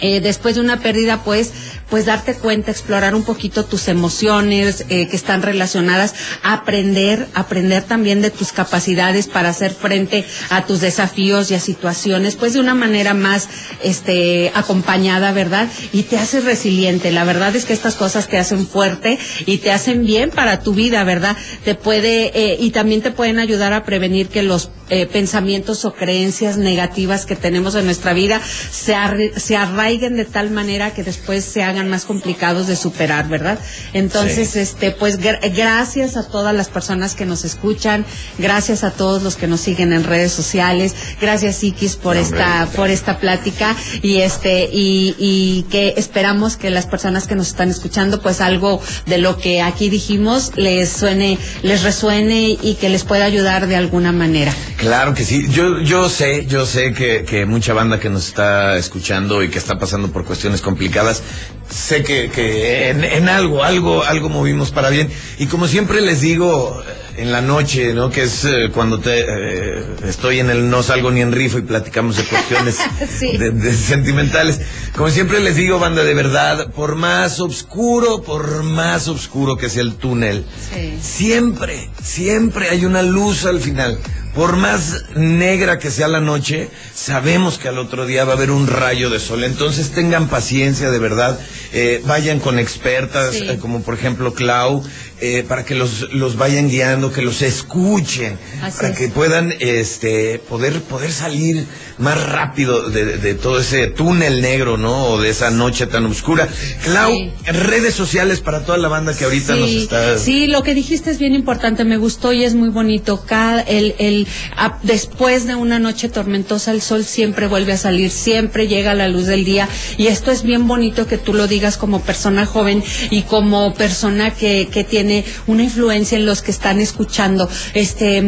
eh, 0.01 0.19
después 0.19 0.55
de 0.55 0.61
una 0.61 0.79
pérdida, 0.81 1.23
pues 1.23 1.51
pues 1.93 2.07
darte 2.07 2.33
cuenta, 2.33 2.71
explorar 2.71 3.13
un 3.13 3.21
poquito 3.21 3.65
tus 3.65 3.87
emociones 3.87 4.83
eh, 4.89 5.07
que 5.07 5.15
están 5.15 5.43
relacionadas, 5.43 6.15
aprender, 6.41 7.27
aprender 7.35 7.83
también 7.83 8.19
de 8.23 8.31
tus 8.31 8.51
capacidades 8.51 9.27
para 9.27 9.49
hacer 9.49 9.75
frente 9.75 10.25
a 10.49 10.65
tus 10.65 10.81
desafíos 10.81 11.51
y 11.51 11.53
a 11.53 11.59
situaciones, 11.59 12.35
pues 12.35 12.53
de 12.53 12.61
una 12.61 12.73
manera 12.73 13.13
más 13.13 13.47
este 13.83 14.51
acompañada, 14.55 15.33
¿verdad? 15.33 15.67
Y 15.91 16.01
te 16.01 16.17
hace 16.17 16.41
resiliente. 16.41 17.11
La 17.11 17.25
verdad 17.25 17.55
es 17.55 17.63
que 17.65 17.73
estas 17.73 17.93
cosas 17.93 18.27
te 18.27 18.39
hacen 18.39 18.65
fuerte 18.65 19.19
y 19.45 19.59
te 19.59 19.71
hacen 19.71 20.03
bien 20.03 20.31
para 20.31 20.61
tu 20.61 20.73
vida, 20.73 21.03
¿verdad? 21.03 21.37
Te 21.63 21.75
puede 21.75 22.31
eh, 22.33 22.57
y 22.59 22.71
también 22.71 23.03
te 23.03 23.11
pueden 23.11 23.37
ayudar 23.37 23.71
a 23.71 23.83
prevenir 23.83 24.29
que 24.29 24.41
los 24.41 24.71
eh, 24.93 25.07
pensamientos 25.07 25.85
o 25.85 25.93
creencias 25.93 26.57
negativas 26.57 27.25
que 27.25 27.35
tenemos 27.35 27.75
en 27.75 27.85
nuestra 27.85 28.13
vida 28.13 28.39
se, 28.71 28.95
se 29.39 29.55
arraiguen 29.57 30.15
de 30.15 30.25
tal 30.25 30.51
manera 30.51 30.93
que 30.93 31.03
después 31.03 31.43
se 31.43 31.63
hagan 31.63 31.89
más 31.89 32.05
complicados 32.05 32.67
de 32.67 32.75
superar, 32.75 33.27
¿verdad? 33.27 33.57
Entonces, 33.93 34.55
este, 34.55 34.91
pues 34.91 35.17
gracias 35.17 36.15
a 36.17 36.27
todas 36.27 36.55
las 36.55 36.69
personas 36.69 37.15
que 37.15 37.25
nos 37.25 37.43
escuchan, 37.43 38.05
gracias 38.37 38.83
a 38.83 38.91
todos 38.91 39.23
los 39.23 39.35
que 39.35 39.47
nos 39.47 39.61
siguen 39.61 39.93
en 39.93 40.03
redes 40.03 40.31
sociales, 40.31 40.93
gracias 41.19 41.63
Ikis 41.63 41.95
por 41.95 42.17
esta, 42.17 42.67
por 42.75 42.89
esta 42.89 43.17
plática 43.17 43.75
y 44.01 44.17
este, 44.17 44.69
y, 44.71 45.15
y 45.17 45.63
que 45.71 45.95
esperamos 45.97 46.55
que 46.57 46.69
las 46.69 46.85
personas 46.85 47.27
que 47.27 47.35
nos 47.35 47.47
están 47.47 47.69
escuchando, 47.69 48.21
pues 48.21 48.41
algo 48.41 48.81
de 49.05 49.17
lo 49.17 49.37
que 49.37 49.61
aquí 49.61 49.89
dijimos 49.89 50.51
les 50.55 50.89
suene, 50.89 51.37
les 51.63 51.83
resuene 51.83 52.57
y 52.61 52.75
que 52.79 52.89
les 52.89 53.03
pueda 53.03 53.25
ayudar 53.25 53.67
de 53.67 53.75
alguna 53.75 54.11
manera. 54.11 54.53
Claro 54.83 55.13
que 55.13 55.23
sí. 55.23 55.47
Yo, 55.49 55.79
yo 55.79 56.09
sé, 56.09 56.45
yo 56.45 56.65
sé 56.65 56.91
que, 56.91 57.23
que 57.23 57.45
mucha 57.45 57.73
banda 57.73 58.01
que 58.01 58.09
nos 58.09 58.27
está 58.27 58.77
escuchando 58.77 59.41
y 59.41 59.47
que 59.49 59.57
está 59.57 59.79
pasando 59.79 60.11
por 60.11 60.25
cuestiones 60.25 60.61
complicadas, 60.61 61.23
sé 61.69 62.03
que, 62.03 62.29
que 62.29 62.89
en, 62.89 63.05
en, 63.05 63.29
algo, 63.29 63.63
algo, 63.63 64.03
algo 64.03 64.27
movimos 64.27 64.71
para 64.71 64.89
bien. 64.89 65.09
Y 65.39 65.45
como 65.45 65.67
siempre 65.67 66.01
les 66.01 66.19
digo, 66.19 66.83
en 67.15 67.31
la 67.31 67.39
noche, 67.41 67.93
¿no? 67.93 68.09
Que 68.09 68.23
es 68.23 68.43
eh, 68.43 68.71
cuando 68.73 68.99
te 68.99 69.21
eh, 69.21 69.85
estoy 70.05 70.39
en 70.41 70.49
el 70.49 70.69
no 70.69 70.83
salgo 70.83 71.11
ni 71.11 71.21
en 71.21 71.31
rifo 71.31 71.59
y 71.59 71.61
platicamos 71.61 72.17
de 72.17 72.25
cuestiones 72.25 72.77
sí. 73.19 73.37
de, 73.37 73.51
de 73.51 73.73
sentimentales. 73.73 74.59
Como 74.95 75.09
siempre 75.09 75.39
les 75.39 75.55
digo, 75.55 75.79
banda, 75.79 76.03
de 76.03 76.13
verdad, 76.13 76.71
por 76.73 76.95
más 76.95 77.39
oscuro, 77.39 78.21
por 78.21 78.63
más 78.63 79.07
oscuro 79.07 79.55
que 79.55 79.69
sea 79.69 79.83
el 79.83 79.95
túnel, 79.95 80.45
sí. 80.73 80.97
siempre, 81.01 81.89
siempre 82.03 82.69
hay 82.69 82.85
una 82.85 83.01
luz 83.01 83.45
al 83.45 83.59
final. 83.59 83.97
Por 84.35 84.57
más 84.57 85.05
negra 85.15 85.77
que 85.77 85.91
sea 85.91 86.07
la 86.07 86.19
noche, 86.19 86.69
sabemos 86.95 87.59
que 87.59 87.67
al 87.67 87.77
otro 87.77 88.07
día 88.07 88.25
va 88.25 88.33
a 88.33 88.35
haber 88.35 88.49
un 88.49 88.65
rayo 88.65 89.11
de 89.11 89.19
sol. 89.19 89.43
Entonces 89.43 89.91
tengan 89.91 90.27
paciencia, 90.27 90.89
de 90.89 90.97
verdad. 90.97 91.39
Eh, 91.71 92.01
vayan 92.05 92.39
con 92.39 92.57
expertas, 92.57 93.35
sí. 93.35 93.47
eh, 93.47 93.57
como 93.59 93.83
por 93.83 93.93
ejemplo 93.93 94.33
Clau, 94.33 94.83
eh, 95.25 95.45
para 95.47 95.63
que 95.63 95.73
los, 95.73 96.11
los 96.11 96.35
vayan 96.35 96.69
guiando, 96.69 97.13
que 97.13 97.21
los 97.21 97.41
escuchen, 97.41 98.37
Así 98.61 98.75
para 98.75 98.89
es. 98.89 98.97
que 98.97 99.07
puedan 99.07 99.53
este, 99.61 100.37
poder, 100.49 100.81
poder 100.81 101.13
salir 101.13 101.65
más 101.97 102.21
rápido 102.27 102.89
de, 102.89 103.17
de, 103.17 103.33
todo 103.33 103.59
ese 103.59 103.87
túnel 103.87 104.41
negro, 104.41 104.75
¿no? 104.75 105.05
O 105.05 105.21
de 105.21 105.29
esa 105.29 105.49
noche 105.49 105.87
tan 105.87 106.05
oscura. 106.07 106.49
Clau, 106.83 107.13
sí. 107.13 107.31
redes 107.45 107.93
sociales 107.93 108.41
para 108.41 108.65
toda 108.65 108.77
la 108.77 108.89
banda 108.89 109.15
que 109.15 109.23
ahorita 109.23 109.53
sí, 109.53 109.59
nos 109.61 109.69
está. 109.69 110.17
Sí, 110.17 110.47
lo 110.47 110.61
que 110.61 110.73
dijiste 110.73 111.09
es 111.09 111.19
bien 111.19 111.35
importante, 111.35 111.85
me 111.85 111.95
gustó 111.95 112.33
y 112.33 112.43
es 112.43 112.53
muy 112.53 112.67
bonito. 112.67 113.23
Cada, 113.25 113.61
el, 113.61 113.95
el, 113.99 114.27
a, 114.57 114.77
después 114.83 115.47
de 115.47 115.55
una 115.55 115.79
noche 115.79 116.09
tormentosa, 116.09 116.71
el 116.71 116.81
sol 116.81 117.05
siempre 117.05 117.47
vuelve 117.47 117.71
a 117.71 117.77
salir, 117.77 118.11
siempre 118.11 118.67
llega 118.67 118.93
la 118.93 119.07
luz 119.07 119.27
del 119.27 119.45
día. 119.45 119.69
Y 119.97 120.07
esto 120.07 120.31
es 120.31 120.43
bien 120.43 120.67
bonito 120.67 121.07
que 121.07 121.17
tú 121.17 121.33
lo 121.33 121.47
digas 121.47 121.77
como 121.77 122.01
persona 122.01 122.45
joven 122.45 122.83
y 123.09 123.21
como 123.21 123.73
persona 123.73 124.31
que, 124.31 124.67
que 124.69 124.83
tiene 124.83 125.12
una 125.47 125.63
influencia 125.63 126.17
en 126.17 126.25
los 126.25 126.41
que 126.41 126.51
están 126.51 126.79
escuchando. 126.79 127.49
Este, 127.73 128.21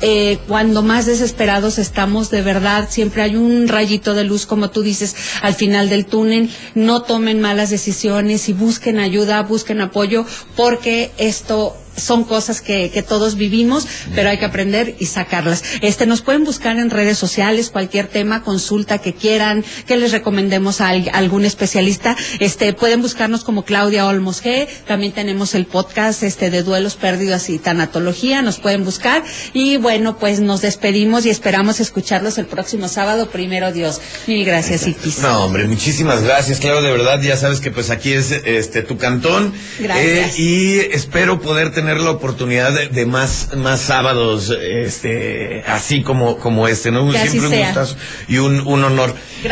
eh, 0.00 0.38
cuando 0.48 0.82
más 0.82 1.06
desesperados 1.06 1.78
estamos, 1.78 2.30
de 2.30 2.42
verdad, 2.42 2.88
siempre 2.90 3.22
hay 3.22 3.36
un 3.36 3.68
rayito 3.68 4.14
de 4.14 4.24
luz, 4.24 4.46
como 4.46 4.70
tú 4.70 4.82
dices, 4.82 5.14
al 5.42 5.54
final 5.54 5.88
del 5.88 6.06
túnel. 6.06 6.50
No 6.74 7.02
tomen 7.02 7.40
malas 7.40 7.70
decisiones 7.70 8.48
y 8.48 8.52
busquen 8.52 8.98
ayuda, 8.98 9.42
busquen 9.42 9.80
apoyo, 9.80 10.24
porque 10.56 11.10
esto 11.18 11.76
son 12.00 12.24
cosas 12.24 12.60
que, 12.60 12.90
que 12.90 13.02
todos 13.02 13.36
vivimos, 13.36 13.86
pero 14.14 14.30
hay 14.30 14.38
que 14.38 14.44
aprender 14.44 14.96
y 14.98 15.06
sacarlas. 15.06 15.62
Este, 15.80 16.06
nos 16.06 16.22
pueden 16.22 16.44
buscar 16.44 16.78
en 16.78 16.90
redes 16.90 17.18
sociales, 17.18 17.70
cualquier 17.70 18.06
tema, 18.06 18.42
consulta 18.42 18.98
que 18.98 19.14
quieran, 19.14 19.64
que 19.86 19.96
les 19.96 20.12
recomendemos 20.12 20.80
a, 20.80 20.88
a 20.88 20.94
algún 21.14 21.44
especialista. 21.44 22.16
Este, 22.38 22.72
pueden 22.72 23.02
buscarnos 23.02 23.44
como 23.44 23.64
Claudia 23.64 24.06
Olmos 24.06 24.42
G. 24.42 24.66
También 24.86 25.12
tenemos 25.12 25.54
el 25.54 25.66
podcast, 25.66 26.22
este, 26.22 26.50
de 26.50 26.62
duelos, 26.62 26.96
pérdidas 26.96 27.48
y 27.50 27.58
tanatología. 27.58 28.42
Nos 28.42 28.58
pueden 28.58 28.84
buscar. 28.84 29.22
Y 29.52 29.76
bueno, 29.76 30.18
pues 30.18 30.40
nos 30.40 30.62
despedimos 30.62 31.26
y 31.26 31.30
esperamos 31.30 31.80
escucharlos 31.80 32.38
el 32.38 32.46
próximo 32.46 32.88
sábado, 32.88 33.30
primero 33.30 33.72
Dios. 33.72 34.00
Mil 34.26 34.44
gracias, 34.44 34.86
Iquis. 34.86 35.18
No, 35.18 35.44
hombre, 35.44 35.64
muchísimas 35.64 36.22
gracias, 36.22 36.60
Claudia, 36.60 36.90
de 36.90 36.96
verdad. 36.96 37.20
Ya 37.22 37.36
sabes 37.36 37.60
que 37.60 37.70
pues 37.70 37.90
aquí 37.90 38.12
es, 38.12 38.30
este, 38.30 38.82
tu 38.82 38.96
cantón. 38.96 39.52
Gracias. 39.78 40.38
Eh, 40.38 40.42
y 40.42 40.78
espero 40.94 41.40
poder 41.40 41.72
tener 41.72 41.89
la 41.98 42.10
oportunidad 42.10 42.72
de, 42.72 42.88
de, 42.88 43.06
más 43.06 43.54
más 43.56 43.80
sábados 43.80 44.50
este 44.50 45.64
así 45.66 46.02
como 46.02 46.36
como 46.38 46.68
este 46.68 46.90
no 46.90 47.10
que 47.10 47.18
siempre 47.28 47.58
un 47.58 47.64
gustazo 47.66 47.96
y 48.28 48.38
un, 48.38 48.60
un 48.66 48.84
honor 48.84 49.14